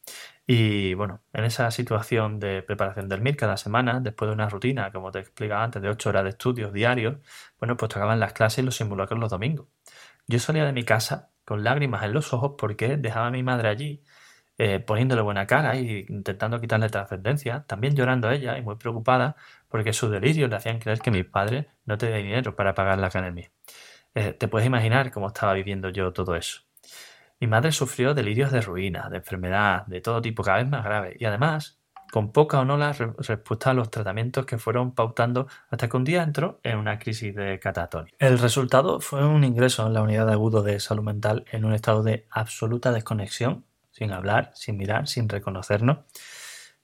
Y 0.48 0.94
bueno, 0.94 1.22
en 1.34 1.44
esa 1.46 1.72
situación 1.72 2.40
de 2.40 2.62
preparación 2.62 3.10
del 3.10 3.22
MIR 3.22 3.36
cada 3.36 3.58
semana, 3.58 4.00
después 4.00 4.30
de 4.30 4.34
una 4.36 4.48
rutina, 4.48 4.92
como 4.92 5.12
te 5.12 5.20
explicaba 5.20 5.64
antes, 5.64 5.82
de 5.82 5.90
8 5.90 6.10
horas 6.10 6.24
de 6.24 6.30
estudios 6.30 6.72
diarios, 6.72 7.18
bueno, 7.60 7.76
pues 7.78 7.90
tocaban 7.92 8.20
las 8.20 8.34
clases 8.34 8.60
y 8.60 8.62
los 8.64 8.76
simulacros 8.76 9.20
los 9.20 9.32
domingos. 9.32 9.68
Yo 10.28 10.40
salía 10.40 10.66
de 10.66 10.74
mi 10.74 10.84
casa 10.84 11.32
con 11.46 11.64
lágrimas 11.64 12.04
en 12.04 12.14
los 12.14 12.34
ojos 12.34 12.54
porque 12.58 12.98
dejaba 12.98 13.28
a 13.28 13.32
mi 13.32 13.44
madre 13.44 13.70
allí, 13.70 14.04
eh, 14.58 14.80
poniéndole 14.80 15.22
buena 15.22 15.48
cara 15.48 15.76
e 15.76 16.06
intentando 16.10 16.62
quitarle 16.62 16.90
trascendencia, 16.90 17.66
también 17.68 17.96
llorando 17.96 18.30
ella 18.32 18.58
y 18.58 18.62
muy 18.62 18.76
preocupada 18.78 19.36
porque 19.68 19.94
sus 19.94 20.12
delirios 20.12 20.50
le 20.50 20.56
hacían 20.56 20.80
creer 20.80 21.00
que 21.00 21.12
mis 21.12 21.26
padres 21.26 21.68
no 21.86 21.98
tenían 21.98 22.24
dinero 22.24 22.56
para 22.56 22.74
pagar 22.76 23.00
la 23.00 23.08
academia. 23.08 23.52
Eh, 24.16 24.34
te 24.34 24.48
puedes 24.48 24.66
imaginar 24.66 25.12
cómo 25.12 25.28
estaba 25.28 25.54
viviendo 25.54 25.90
yo 25.90 26.14
todo 26.14 26.36
eso. 26.36 26.62
Mi 27.40 27.48
madre 27.48 27.74
sufrió 27.74 28.14
delirios 28.14 28.52
de 28.52 28.62
ruina, 28.62 29.10
de 29.10 29.18
enfermedad, 29.18 29.86
de 29.88 30.00
todo 30.00 30.22
tipo, 30.22 30.42
cada 30.42 30.58
vez 30.60 30.68
más 30.70 30.86
graves, 30.86 31.18
y 31.20 31.26
además 31.26 31.80
con 32.12 32.32
poca 32.32 32.62
o 32.62 32.66
no 32.66 32.78
la 32.78 32.94
respuesta 32.94 33.72
a 33.72 33.74
los 33.74 33.92
tratamientos 33.92 34.46
que 34.46 34.58
fueron 34.58 34.94
pautando 34.96 35.48
hasta 35.70 35.90
que 35.90 35.98
un 35.98 36.06
día 36.06 36.24
entró 36.24 36.62
en 36.64 36.78
una 36.78 36.98
crisis 36.98 37.36
de 37.36 37.60
catatonia. 37.60 38.14
El 38.20 38.40
resultado 38.40 39.02
fue 39.02 39.26
un 39.26 39.44
ingreso 39.44 39.86
en 39.86 39.94
la 39.94 40.02
unidad 40.02 40.26
de 40.26 40.32
agudo 40.32 40.62
de 40.62 40.80
salud 40.80 41.04
mental 41.04 41.44
en 41.52 41.66
un 41.66 41.74
estado 41.74 42.04
de 42.04 42.26
absoluta 42.32 42.94
desconexión, 42.94 43.66
sin 43.92 44.14
hablar, 44.14 44.52
sin 44.56 44.78
mirar, 44.78 45.10
sin 45.10 45.28
reconocernos. 45.28 45.98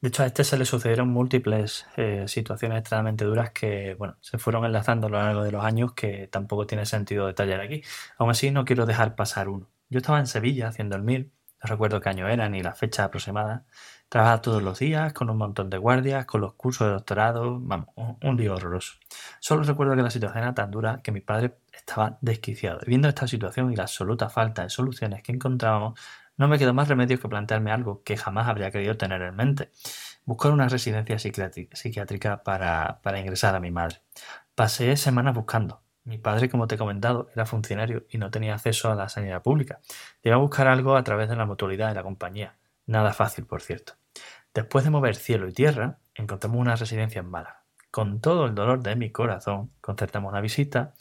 De 0.01 0.09
hecho, 0.09 0.23
a 0.23 0.25
este 0.25 0.43
se 0.43 0.57
le 0.57 0.65
sucedieron 0.65 1.09
múltiples 1.09 1.85
eh, 1.95 2.25
situaciones 2.27 2.79
extremadamente 2.79 3.23
duras 3.25 3.51
que, 3.51 3.93
bueno, 3.95 4.17
se 4.19 4.39
fueron 4.39 4.65
enlazando 4.65 5.07
a 5.07 5.09
lo 5.11 5.17
largo 5.19 5.43
de 5.43 5.51
los 5.51 5.63
años 5.63 5.93
que 5.93 6.27
tampoco 6.27 6.65
tiene 6.65 6.85
sentido 6.87 7.27
detallar 7.27 7.61
aquí. 7.61 7.83
Aún 8.17 8.31
así, 8.31 8.51
no 8.51 8.65
quiero 8.65 8.85
dejar 8.87 9.15
pasar 9.15 9.47
uno. 9.47 9.69
Yo 9.89 9.99
estaba 9.99 10.19
en 10.19 10.27
Sevilla 10.27 10.69
haciendo 10.69 10.95
el 10.95 11.03
MIR, 11.03 11.29
no 11.63 11.67
recuerdo 11.69 12.01
qué 12.01 12.09
año 12.09 12.27
era 12.27 12.49
ni 12.49 12.63
la 12.63 12.73
fecha 12.73 13.03
aproximada, 13.03 13.65
Trabajaba 14.11 14.41
todos 14.41 14.61
los 14.61 14.77
días, 14.77 15.13
con 15.13 15.29
un 15.29 15.37
montón 15.37 15.69
de 15.69 15.77
guardias, 15.77 16.25
con 16.25 16.41
los 16.41 16.55
cursos 16.55 16.85
de 16.85 16.93
doctorado, 16.95 17.57
vamos, 17.61 17.87
un 17.95 18.35
día 18.35 18.53
horroroso. 18.53 18.95
Solo 19.39 19.63
recuerdo 19.63 19.95
que 19.95 20.01
la 20.01 20.09
situación 20.09 20.43
era 20.43 20.53
tan 20.53 20.69
dura 20.69 20.99
que 21.01 21.13
mi 21.13 21.21
padre 21.21 21.59
estaba 21.71 22.17
desquiciado. 22.19 22.81
Viendo 22.85 23.07
esta 23.07 23.25
situación 23.25 23.71
y 23.71 23.77
la 23.77 23.83
absoluta 23.83 24.27
falta 24.27 24.63
de 24.63 24.69
soluciones 24.69 25.23
que 25.23 25.31
encontrábamos, 25.31 25.97
no 26.41 26.47
me 26.47 26.59
quedó 26.59 26.73
más 26.73 26.87
remedio 26.87 27.19
que 27.19 27.29
plantearme 27.29 27.71
algo 27.71 28.03
que 28.03 28.17
jamás 28.17 28.47
habría 28.47 28.71
querido 28.71 28.97
tener 28.97 29.21
en 29.21 29.35
mente. 29.35 29.71
Buscar 30.25 30.51
una 30.51 30.67
residencia 30.67 31.17
psiquiátrica 31.19 32.43
para, 32.43 32.99
para 33.01 33.19
ingresar 33.19 33.55
a 33.55 33.59
mi 33.59 33.71
madre. 33.71 34.01
Pasé 34.55 34.97
semanas 34.97 35.35
buscando, 35.35 35.81
mi 36.03 36.17
padre, 36.17 36.49
como 36.49 36.65
te 36.67 36.75
he 36.75 36.77
comentado, 36.79 37.29
era 37.35 37.45
funcionario 37.45 38.05
y 38.09 38.17
no 38.17 38.31
tenía 38.31 38.55
acceso 38.55 38.91
a 38.91 38.95
la 38.95 39.07
sanidad 39.07 39.43
pública. 39.43 39.81
Debía 40.23 40.37
buscar 40.37 40.67
algo 40.67 40.95
a 40.95 41.03
través 41.03 41.29
de 41.29 41.35
la 41.35 41.45
mutualidad 41.45 41.89
de 41.89 41.95
la 41.95 42.03
compañía. 42.03 42.57
Nada 42.87 43.13
fácil, 43.13 43.45
por 43.45 43.61
cierto. 43.61 43.93
Después 44.53 44.83
de 44.83 44.89
mover 44.89 45.15
cielo 45.15 45.47
y 45.47 45.53
tierra, 45.53 45.99
encontramos 46.15 46.59
una 46.59 46.75
residencia 46.75 47.19
en 47.19 47.29
Málaga. 47.29 47.63
Con 47.91 48.19
todo 48.19 48.45
el 48.47 48.55
dolor 48.55 48.81
de 48.81 48.95
mi 48.95 49.11
corazón, 49.11 49.71
concertamos 49.79 50.31
una 50.31 50.41
visita 50.41 50.93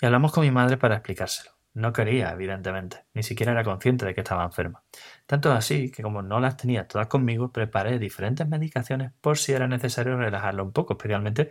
y 0.00 0.06
hablamos 0.06 0.32
con 0.32 0.42
mi 0.42 0.50
madre 0.50 0.78
para 0.78 0.96
explicárselo. 0.96 1.55
No 1.76 1.92
quería, 1.92 2.30
evidentemente, 2.30 3.04
ni 3.12 3.22
siquiera 3.22 3.52
era 3.52 3.62
consciente 3.62 4.06
de 4.06 4.14
que 4.14 4.22
estaba 4.22 4.42
enferma. 4.44 4.82
Tanto 5.26 5.52
así 5.52 5.90
que 5.90 6.02
como 6.02 6.22
no 6.22 6.40
las 6.40 6.56
tenía 6.56 6.88
todas 6.88 7.06
conmigo, 7.06 7.52
preparé 7.52 7.98
diferentes 7.98 8.48
medicaciones 8.48 9.12
por 9.20 9.36
si 9.36 9.52
era 9.52 9.68
necesario 9.68 10.16
relajarlo 10.16 10.64
un 10.64 10.72
poco, 10.72 10.94
especialmente 10.94 11.50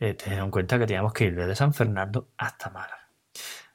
eh, 0.00 0.14
teniendo 0.14 0.46
en 0.46 0.50
cuenta 0.50 0.78
que 0.78 0.86
teníamos 0.86 1.12
que 1.12 1.26
ir 1.26 1.36
desde 1.36 1.54
San 1.54 1.74
Fernando 1.74 2.30
hasta 2.38 2.70
Málaga. 2.70 3.10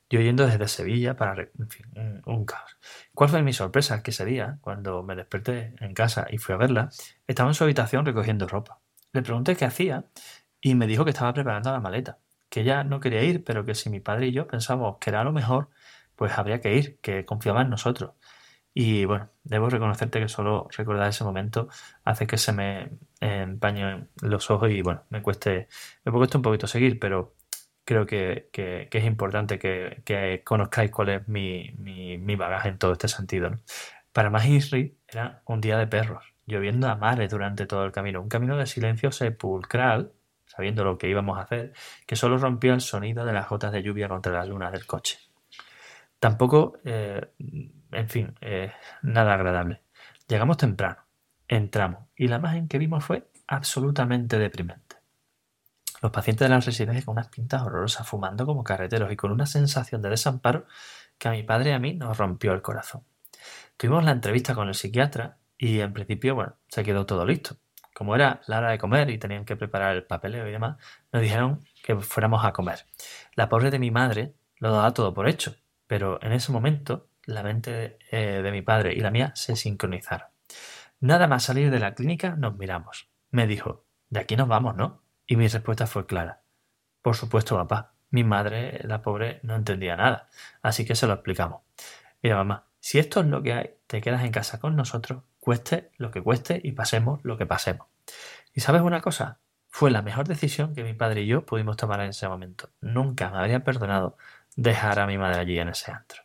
Yo 0.09 0.19
yendo 0.19 0.47
desde 0.47 0.67
Sevilla 0.67 1.15
para... 1.15 1.49
En 1.93 2.23
un, 2.25 2.45
caos. 2.45 2.77
¿Cuál 3.13 3.29
fue 3.29 3.43
mi 3.43 3.53
sorpresa? 3.53 4.01
Que 4.01 4.09
ese 4.09 4.25
día, 4.25 4.57
cuando 4.61 5.03
me 5.03 5.15
desperté 5.15 5.75
en 5.81 5.93
casa 5.93 6.25
y 6.31 6.39
fui 6.39 6.55
a 6.55 6.57
verla, 6.57 6.89
estaba 7.27 7.51
en 7.51 7.53
su 7.53 7.63
habitación 7.63 8.07
recogiendo 8.07 8.47
ropa. 8.47 8.79
Le 9.13 9.21
pregunté 9.21 9.55
qué 9.55 9.65
hacía 9.65 10.05
y 10.59 10.73
me 10.73 10.87
dijo 10.87 11.05
que 11.05 11.11
estaba 11.11 11.31
preparando 11.31 11.71
la 11.71 11.79
maleta, 11.79 12.17
que 12.49 12.61
ella 12.61 12.83
no 12.83 12.99
quería 12.99 13.21
ir, 13.21 13.43
pero 13.43 13.65
que 13.65 13.75
si 13.75 13.91
mi 13.91 13.99
padre 13.99 14.27
y 14.27 14.31
yo 14.31 14.47
pensábamos 14.47 14.97
que 14.99 15.11
era 15.11 15.23
lo 15.23 15.31
mejor, 15.31 15.69
pues 16.21 16.37
habría 16.37 16.61
que 16.61 16.75
ir, 16.75 16.99
que 17.01 17.25
confiaba 17.25 17.63
en 17.63 17.71
nosotros. 17.71 18.11
Y 18.75 19.05
bueno, 19.05 19.31
debo 19.43 19.71
reconocerte 19.71 20.19
que 20.19 20.27
solo 20.27 20.67
recordar 20.69 21.09
ese 21.09 21.23
momento 21.23 21.67
hace 22.03 22.27
que 22.27 22.37
se 22.37 22.53
me 22.53 22.91
empañen 23.19 24.11
los 24.21 24.51
ojos 24.51 24.69
y 24.69 24.83
bueno, 24.83 25.03
me 25.09 25.23
cueste, 25.23 25.67
me 26.05 26.11
cuesta 26.11 26.37
un 26.37 26.43
poquito 26.43 26.67
seguir, 26.67 26.99
pero 26.99 27.33
creo 27.83 28.05
que, 28.05 28.49
es 28.91 29.03
importante 29.03 29.57
que, 29.57 30.43
conozcáis 30.45 30.91
cuál 30.91 31.09
es 31.09 31.27
mi, 31.27 32.35
bagaje 32.35 32.69
en 32.69 32.77
todo 32.77 32.91
este 32.91 33.07
sentido. 33.07 33.49
Para 34.13 34.29
más 34.29 34.45
era 35.07 35.41
un 35.47 35.59
día 35.59 35.79
de 35.79 35.87
perros, 35.87 36.23
lloviendo 36.45 36.87
a 36.87 36.95
mares 36.97 37.31
durante 37.31 37.65
todo 37.65 37.83
el 37.83 37.91
camino, 37.91 38.21
un 38.21 38.29
camino 38.29 38.57
de 38.57 38.67
silencio 38.67 39.11
sepulcral, 39.11 40.13
sabiendo 40.45 40.83
lo 40.83 40.99
que 40.99 41.09
íbamos 41.09 41.39
a 41.39 41.41
hacer, 41.41 41.73
que 42.05 42.15
solo 42.15 42.37
rompía 42.37 42.75
el 42.75 42.81
sonido 42.81 43.25
de 43.25 43.33
las 43.33 43.49
gotas 43.49 43.71
de 43.71 43.81
lluvia 43.81 44.07
contra 44.07 44.33
las 44.33 44.47
lunas 44.47 44.71
del 44.71 44.85
coche. 44.85 45.30
Tampoco, 46.21 46.77
eh, 46.85 47.33
en 47.91 48.07
fin, 48.07 48.35
eh, 48.41 48.71
nada 49.01 49.33
agradable. 49.33 49.81
Llegamos 50.27 50.57
temprano, 50.57 50.97
entramos, 51.47 52.09
y 52.15 52.27
la 52.27 52.35
imagen 52.35 52.67
que 52.67 52.77
vimos 52.77 53.03
fue 53.03 53.31
absolutamente 53.47 54.37
deprimente. 54.37 54.97
Los 55.99 56.11
pacientes 56.11 56.45
de 56.45 56.49
la 56.49 56.59
residencia 56.59 57.03
con 57.03 57.13
unas 57.13 57.29
pintas 57.29 57.63
horrorosas, 57.63 58.07
fumando 58.07 58.45
como 58.45 58.63
carreteros 58.63 59.11
y 59.11 59.15
con 59.15 59.31
una 59.31 59.47
sensación 59.47 60.03
de 60.03 60.11
desamparo 60.11 60.67
que 61.17 61.27
a 61.27 61.31
mi 61.31 61.41
padre 61.41 61.71
y 61.71 61.73
a 61.73 61.79
mí 61.79 61.95
nos 61.95 62.15
rompió 62.19 62.53
el 62.53 62.61
corazón. 62.61 63.03
Tuvimos 63.75 64.03
la 64.03 64.11
entrevista 64.11 64.53
con 64.53 64.67
el 64.67 64.75
psiquiatra 64.75 65.39
y 65.57 65.79
en 65.79 65.91
principio, 65.91 66.35
bueno, 66.35 66.55
se 66.67 66.83
quedó 66.83 67.07
todo 67.07 67.25
listo. 67.25 67.55
Como 67.95 68.13
era 68.13 68.41
la 68.45 68.59
hora 68.59 68.69
de 68.69 68.77
comer 68.77 69.09
y 69.09 69.17
tenían 69.17 69.43
que 69.43 69.55
preparar 69.55 69.95
el 69.95 70.03
papeleo 70.03 70.47
y 70.47 70.51
demás, 70.51 70.77
nos 71.11 71.23
dijeron 71.23 71.61
que 71.83 71.95
fuéramos 71.95 72.45
a 72.45 72.53
comer. 72.53 72.85
La 73.33 73.49
pobre 73.49 73.71
de 73.71 73.79
mi 73.79 73.89
madre 73.89 74.35
lo 74.57 74.71
daba 74.71 74.93
todo 74.93 75.15
por 75.15 75.27
hecho, 75.27 75.55
pero 75.91 76.19
en 76.21 76.31
ese 76.31 76.53
momento 76.53 77.09
la 77.25 77.43
mente 77.43 77.99
eh, 78.11 78.41
de 78.41 78.51
mi 78.53 78.61
padre 78.61 78.93
y 78.93 79.01
la 79.01 79.11
mía 79.11 79.33
se 79.35 79.57
sincronizaron. 79.57 80.29
Nada 81.01 81.27
más 81.27 81.43
salir 81.43 81.69
de 81.69 81.79
la 81.79 81.95
clínica 81.95 82.37
nos 82.37 82.57
miramos. 82.57 83.09
Me 83.29 83.45
dijo, 83.45 83.83
de 84.07 84.21
aquí 84.21 84.37
nos 84.37 84.47
vamos, 84.47 84.77
¿no? 84.77 85.01
Y 85.27 85.35
mi 85.35 85.49
respuesta 85.49 85.87
fue 85.87 86.05
clara. 86.05 86.43
Por 87.01 87.17
supuesto, 87.17 87.57
papá. 87.57 87.95
Mi 88.09 88.23
madre, 88.23 88.79
la 88.85 89.01
pobre, 89.01 89.41
no 89.43 89.53
entendía 89.53 89.97
nada. 89.97 90.29
Así 90.61 90.85
que 90.85 90.95
se 90.95 91.07
lo 91.07 91.13
explicamos. 91.13 91.63
Mira, 92.23 92.37
mamá, 92.37 92.67
si 92.79 92.97
esto 92.97 93.19
es 93.19 93.25
lo 93.25 93.43
que 93.43 93.51
hay, 93.51 93.71
te 93.87 93.99
quedas 93.99 94.23
en 94.23 94.31
casa 94.31 94.61
con 94.61 94.77
nosotros, 94.77 95.23
cueste 95.41 95.91
lo 95.97 96.09
que 96.09 96.21
cueste 96.21 96.61
y 96.63 96.71
pasemos 96.71 97.19
lo 97.23 97.37
que 97.37 97.45
pasemos. 97.45 97.87
¿Y 98.53 98.61
sabes 98.61 98.81
una 98.81 99.01
cosa? 99.01 99.41
Fue 99.67 99.91
la 99.91 100.01
mejor 100.01 100.25
decisión 100.25 100.73
que 100.73 100.85
mi 100.85 100.93
padre 100.93 101.23
y 101.23 101.27
yo 101.27 101.45
pudimos 101.45 101.75
tomar 101.75 101.99
en 101.99 102.11
ese 102.11 102.29
momento. 102.29 102.69
Nunca 102.79 103.29
me 103.29 103.39
habría 103.39 103.65
perdonado 103.65 104.15
dejar 104.55 104.99
a 104.99 105.07
mi 105.07 105.17
madre 105.17 105.39
allí 105.39 105.59
en 105.59 105.69
ese 105.69 105.91
antro. 105.91 106.21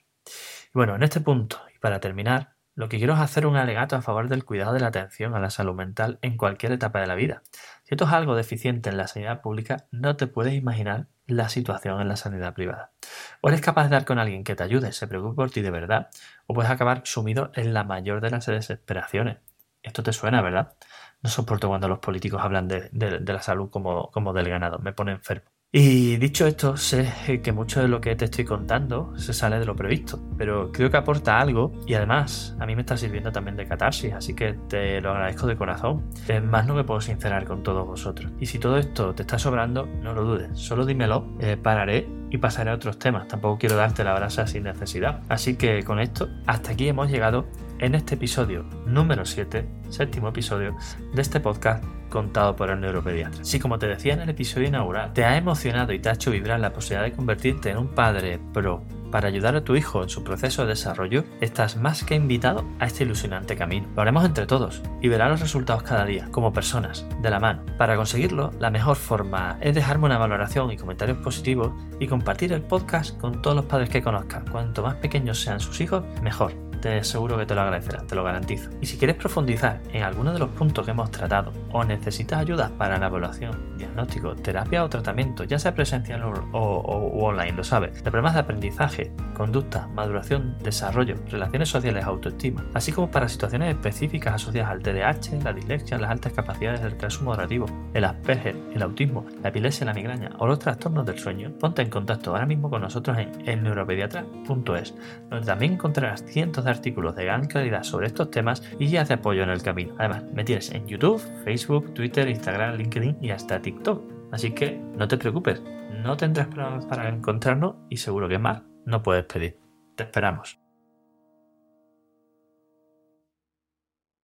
Bueno, 0.72 0.96
en 0.96 1.02
este 1.02 1.20
punto, 1.20 1.60
y 1.74 1.78
para 1.78 2.00
terminar, 2.00 2.56
lo 2.76 2.90
que 2.90 2.98
quiero 2.98 3.14
es 3.14 3.20
hacer 3.20 3.46
un 3.46 3.56
alegato 3.56 3.96
a 3.96 4.02
favor 4.02 4.28
del 4.28 4.44
cuidado 4.44 4.74
de 4.74 4.80
la 4.80 4.88
atención 4.88 5.34
a 5.34 5.40
la 5.40 5.48
salud 5.48 5.74
mental 5.74 6.18
en 6.20 6.36
cualquier 6.36 6.72
etapa 6.72 7.00
de 7.00 7.06
la 7.06 7.14
vida. 7.14 7.42
Si 7.84 7.94
esto 7.94 8.04
es 8.04 8.12
algo 8.12 8.36
deficiente 8.36 8.90
en 8.90 8.98
la 8.98 9.06
sanidad 9.06 9.40
pública, 9.40 9.86
no 9.90 10.16
te 10.16 10.26
puedes 10.26 10.52
imaginar 10.52 11.06
la 11.26 11.48
situación 11.48 12.02
en 12.02 12.08
la 12.08 12.16
sanidad 12.16 12.52
privada. 12.52 12.92
O 13.40 13.48
eres 13.48 13.62
capaz 13.62 13.84
de 13.84 13.90
dar 13.90 14.04
con 14.04 14.18
alguien 14.18 14.44
que 14.44 14.54
te 14.54 14.62
ayude, 14.62 14.92
se 14.92 15.06
preocupe 15.06 15.36
por 15.36 15.50
ti 15.50 15.62
de 15.62 15.70
verdad, 15.70 16.10
o 16.46 16.52
puedes 16.52 16.70
acabar 16.70 17.00
sumido 17.04 17.50
en 17.54 17.72
la 17.72 17.82
mayor 17.82 18.20
de 18.20 18.30
las 18.30 18.44
desesperaciones. 18.44 19.38
Esto 19.82 20.02
te 20.02 20.12
suena, 20.12 20.42
¿verdad? 20.42 20.74
No 21.22 21.30
soporto 21.30 21.68
cuando 21.68 21.88
los 21.88 22.00
políticos 22.00 22.42
hablan 22.42 22.68
de, 22.68 22.90
la 22.92 23.40
salud 23.40 23.70
como, 23.70 24.10
como 24.10 24.34
del 24.34 24.50
ganado, 24.50 24.78
me 24.80 24.92
pone 24.92 25.12
enfermo. 25.12 25.48
Y 25.78 26.16
dicho 26.16 26.46
esto, 26.46 26.74
sé 26.78 27.42
que 27.44 27.52
mucho 27.52 27.82
de 27.82 27.88
lo 27.88 28.00
que 28.00 28.16
te 28.16 28.24
estoy 28.24 28.46
contando 28.46 29.12
se 29.18 29.34
sale 29.34 29.58
de 29.58 29.66
lo 29.66 29.76
previsto, 29.76 30.18
pero 30.38 30.72
creo 30.72 30.90
que 30.90 30.96
aporta 30.96 31.38
algo 31.38 31.70
y 31.86 31.92
además 31.92 32.56
a 32.58 32.64
mí 32.64 32.74
me 32.74 32.80
está 32.80 32.96
sirviendo 32.96 33.30
también 33.30 33.58
de 33.58 33.66
catarsis, 33.66 34.14
así 34.14 34.32
que 34.32 34.54
te 34.70 35.02
lo 35.02 35.10
agradezco 35.10 35.46
de 35.46 35.54
corazón. 35.54 36.02
Es 36.28 36.42
más, 36.42 36.66
no 36.66 36.72
me 36.72 36.84
puedo 36.84 37.02
sincerar 37.02 37.44
con 37.44 37.62
todos 37.62 37.86
vosotros. 37.86 38.32
Y 38.40 38.46
si 38.46 38.58
todo 38.58 38.78
esto 38.78 39.14
te 39.14 39.20
está 39.20 39.38
sobrando, 39.38 39.86
no 40.00 40.14
lo 40.14 40.24
dudes, 40.24 40.58
solo 40.58 40.86
dímelo, 40.86 41.26
eh, 41.40 41.58
pararé 41.58 42.08
y 42.30 42.38
pasaré 42.38 42.70
a 42.70 42.74
otros 42.74 42.98
temas. 42.98 43.28
Tampoco 43.28 43.58
quiero 43.58 43.76
darte 43.76 44.02
la 44.02 44.14
brasa 44.14 44.46
sin 44.46 44.62
necesidad. 44.62 45.24
Así 45.28 45.56
que 45.56 45.82
con 45.82 46.00
esto, 46.00 46.30
hasta 46.46 46.72
aquí 46.72 46.88
hemos 46.88 47.10
llegado 47.10 47.48
en 47.80 47.94
este 47.94 48.14
episodio 48.14 48.64
número 48.86 49.26
7, 49.26 49.68
séptimo 49.90 50.28
episodio 50.28 50.74
de 51.12 51.20
este 51.20 51.38
podcast 51.38 51.84
contado 52.16 52.56
por 52.56 52.70
el 52.70 52.80
neuropediatra. 52.80 53.44
Si 53.44 53.60
como 53.60 53.78
te 53.78 53.86
decía 53.86 54.14
en 54.14 54.20
el 54.20 54.30
episodio 54.30 54.68
inaugural, 54.68 55.12
te 55.12 55.24
ha 55.24 55.36
emocionado 55.36 55.92
y 55.92 55.98
te 55.98 56.08
ha 56.08 56.14
hecho 56.14 56.30
vibrar 56.30 56.58
la 56.58 56.72
posibilidad 56.72 57.04
de 57.04 57.12
convertirte 57.12 57.70
en 57.70 57.76
un 57.76 57.88
padre 57.88 58.40
pro 58.54 58.82
para 59.10 59.28
ayudar 59.28 59.56
a 59.56 59.64
tu 59.64 59.76
hijo 59.76 60.02
en 60.02 60.08
su 60.08 60.24
proceso 60.24 60.62
de 60.62 60.68
desarrollo, 60.68 61.24
estás 61.40 61.76
más 61.76 62.04
que 62.04 62.14
invitado 62.14 62.64
a 62.78 62.86
este 62.86 63.04
ilusionante 63.04 63.56
camino. 63.56 63.86
Lo 63.94 64.02
haremos 64.02 64.24
entre 64.24 64.46
todos 64.46 64.82
y 65.00 65.08
verás 65.08 65.30
los 65.30 65.40
resultados 65.40 65.82
cada 65.82 66.04
día, 66.04 66.28
como 66.30 66.52
personas, 66.52 67.06
de 67.22 67.30
la 67.30 67.40
mano. 67.40 67.64
Para 67.78 67.96
conseguirlo, 67.96 68.50
la 68.58 68.70
mejor 68.70 68.96
forma 68.96 69.58
es 69.60 69.74
dejarme 69.74 70.06
una 70.06 70.18
valoración 70.18 70.70
y 70.70 70.76
comentarios 70.76 71.18
positivos 71.18 71.72
y 72.00 72.08
compartir 72.08 72.52
el 72.52 72.62
podcast 72.62 73.18
con 73.18 73.40
todos 73.42 73.56
los 73.56 73.66
padres 73.66 73.88
que 73.88 74.02
conozcas. 74.02 74.42
Cuanto 74.50 74.82
más 74.82 74.96
pequeños 74.96 75.40
sean 75.40 75.60
sus 75.60 75.80
hijos, 75.80 76.02
mejor. 76.22 76.65
Te 76.80 76.98
aseguro 76.98 77.36
que 77.38 77.46
te 77.46 77.54
lo 77.54 77.62
agradecerás, 77.62 78.06
te 78.06 78.14
lo 78.14 78.24
garantizo. 78.24 78.70
Y 78.80 78.86
si 78.86 78.98
quieres 78.98 79.16
profundizar 79.16 79.80
en 79.92 80.02
alguno 80.02 80.32
de 80.32 80.38
los 80.38 80.50
puntos 80.50 80.84
que 80.84 80.90
hemos 80.90 81.10
tratado 81.10 81.52
o 81.72 81.84
necesitas 81.84 82.40
ayuda 82.40 82.70
para 82.76 82.98
la 82.98 83.06
evaluación, 83.06 83.76
diagnóstico, 83.76 84.34
terapia 84.36 84.84
o 84.84 84.88
tratamiento, 84.88 85.44
ya 85.44 85.58
sea 85.58 85.74
presencial 85.74 86.22
o, 86.24 87.16
online, 87.26 87.52
lo 87.52 87.64
sabes, 87.64 88.02
de 88.02 88.10
problemas 88.10 88.34
de 88.34 88.40
aprendizaje, 88.40 89.12
conducta, 89.34 89.88
maduración, 89.88 90.56
desarrollo, 90.62 91.16
relaciones 91.30 91.68
sociales, 91.68 92.04
autoestima, 92.04 92.64
así 92.74 92.92
como 92.92 93.10
para 93.10 93.28
situaciones 93.28 93.70
específicas 93.70 94.34
asociadas 94.34 94.72
al 94.72 94.82
TDAH, 94.82 95.42
la 95.42 95.52
dislexia, 95.52 95.98
las 95.98 96.10
altas 96.10 96.32
capacidades 96.32 96.80
del 96.80 96.92
retraso 96.92 97.24
moderativo, 97.24 97.66
el 97.94 98.04
Asperger, 98.04 98.56
el 98.74 98.82
autismo, 98.82 99.26
la 99.42 99.48
epilepsia, 99.48 99.86
la 99.86 99.94
migraña 99.94 100.30
o 100.38 100.46
los 100.46 100.58
trastornos 100.58 101.06
del 101.06 101.18
sueño, 101.18 101.52
ponte 101.58 101.82
en 101.82 101.90
contacto 101.90 102.30
ahora 102.30 102.46
mismo 102.46 102.70
con 102.70 102.82
nosotros 102.82 103.16
en 103.18 103.48
elneuropediatra.es, 103.48 104.94
donde 105.30 105.46
también 105.46 105.74
encontrarás 105.74 106.24
cientos 106.24 106.64
artículos 106.68 107.16
de 107.16 107.24
gran 107.24 107.46
calidad 107.46 107.82
sobre 107.82 108.06
estos 108.06 108.30
temas 108.30 108.62
y 108.78 108.86
guías 108.86 109.08
de 109.08 109.14
apoyo 109.14 109.42
en 109.42 109.50
el 109.50 109.62
camino. 109.62 109.94
Además, 109.98 110.24
me 110.32 110.44
tienes 110.44 110.70
en 110.72 110.86
YouTube, 110.86 111.22
Facebook, 111.44 111.94
Twitter, 111.94 112.28
Instagram, 112.28 112.76
LinkedIn 112.76 113.18
y 113.20 113.30
hasta 113.30 113.60
TikTok. 113.60 114.02
Así 114.32 114.52
que 114.52 114.80
no 114.96 115.08
te 115.08 115.16
preocupes, 115.16 115.62
no 116.02 116.16
tendrás 116.16 116.48
problemas 116.48 116.86
para 116.86 117.08
encontrarnos 117.08 117.76
y 117.88 117.96
seguro 117.96 118.28
que 118.28 118.38
más 118.38 118.62
no 118.84 119.02
puedes 119.02 119.24
pedir. 119.24 119.58
Te 119.94 120.04
esperamos. 120.04 120.65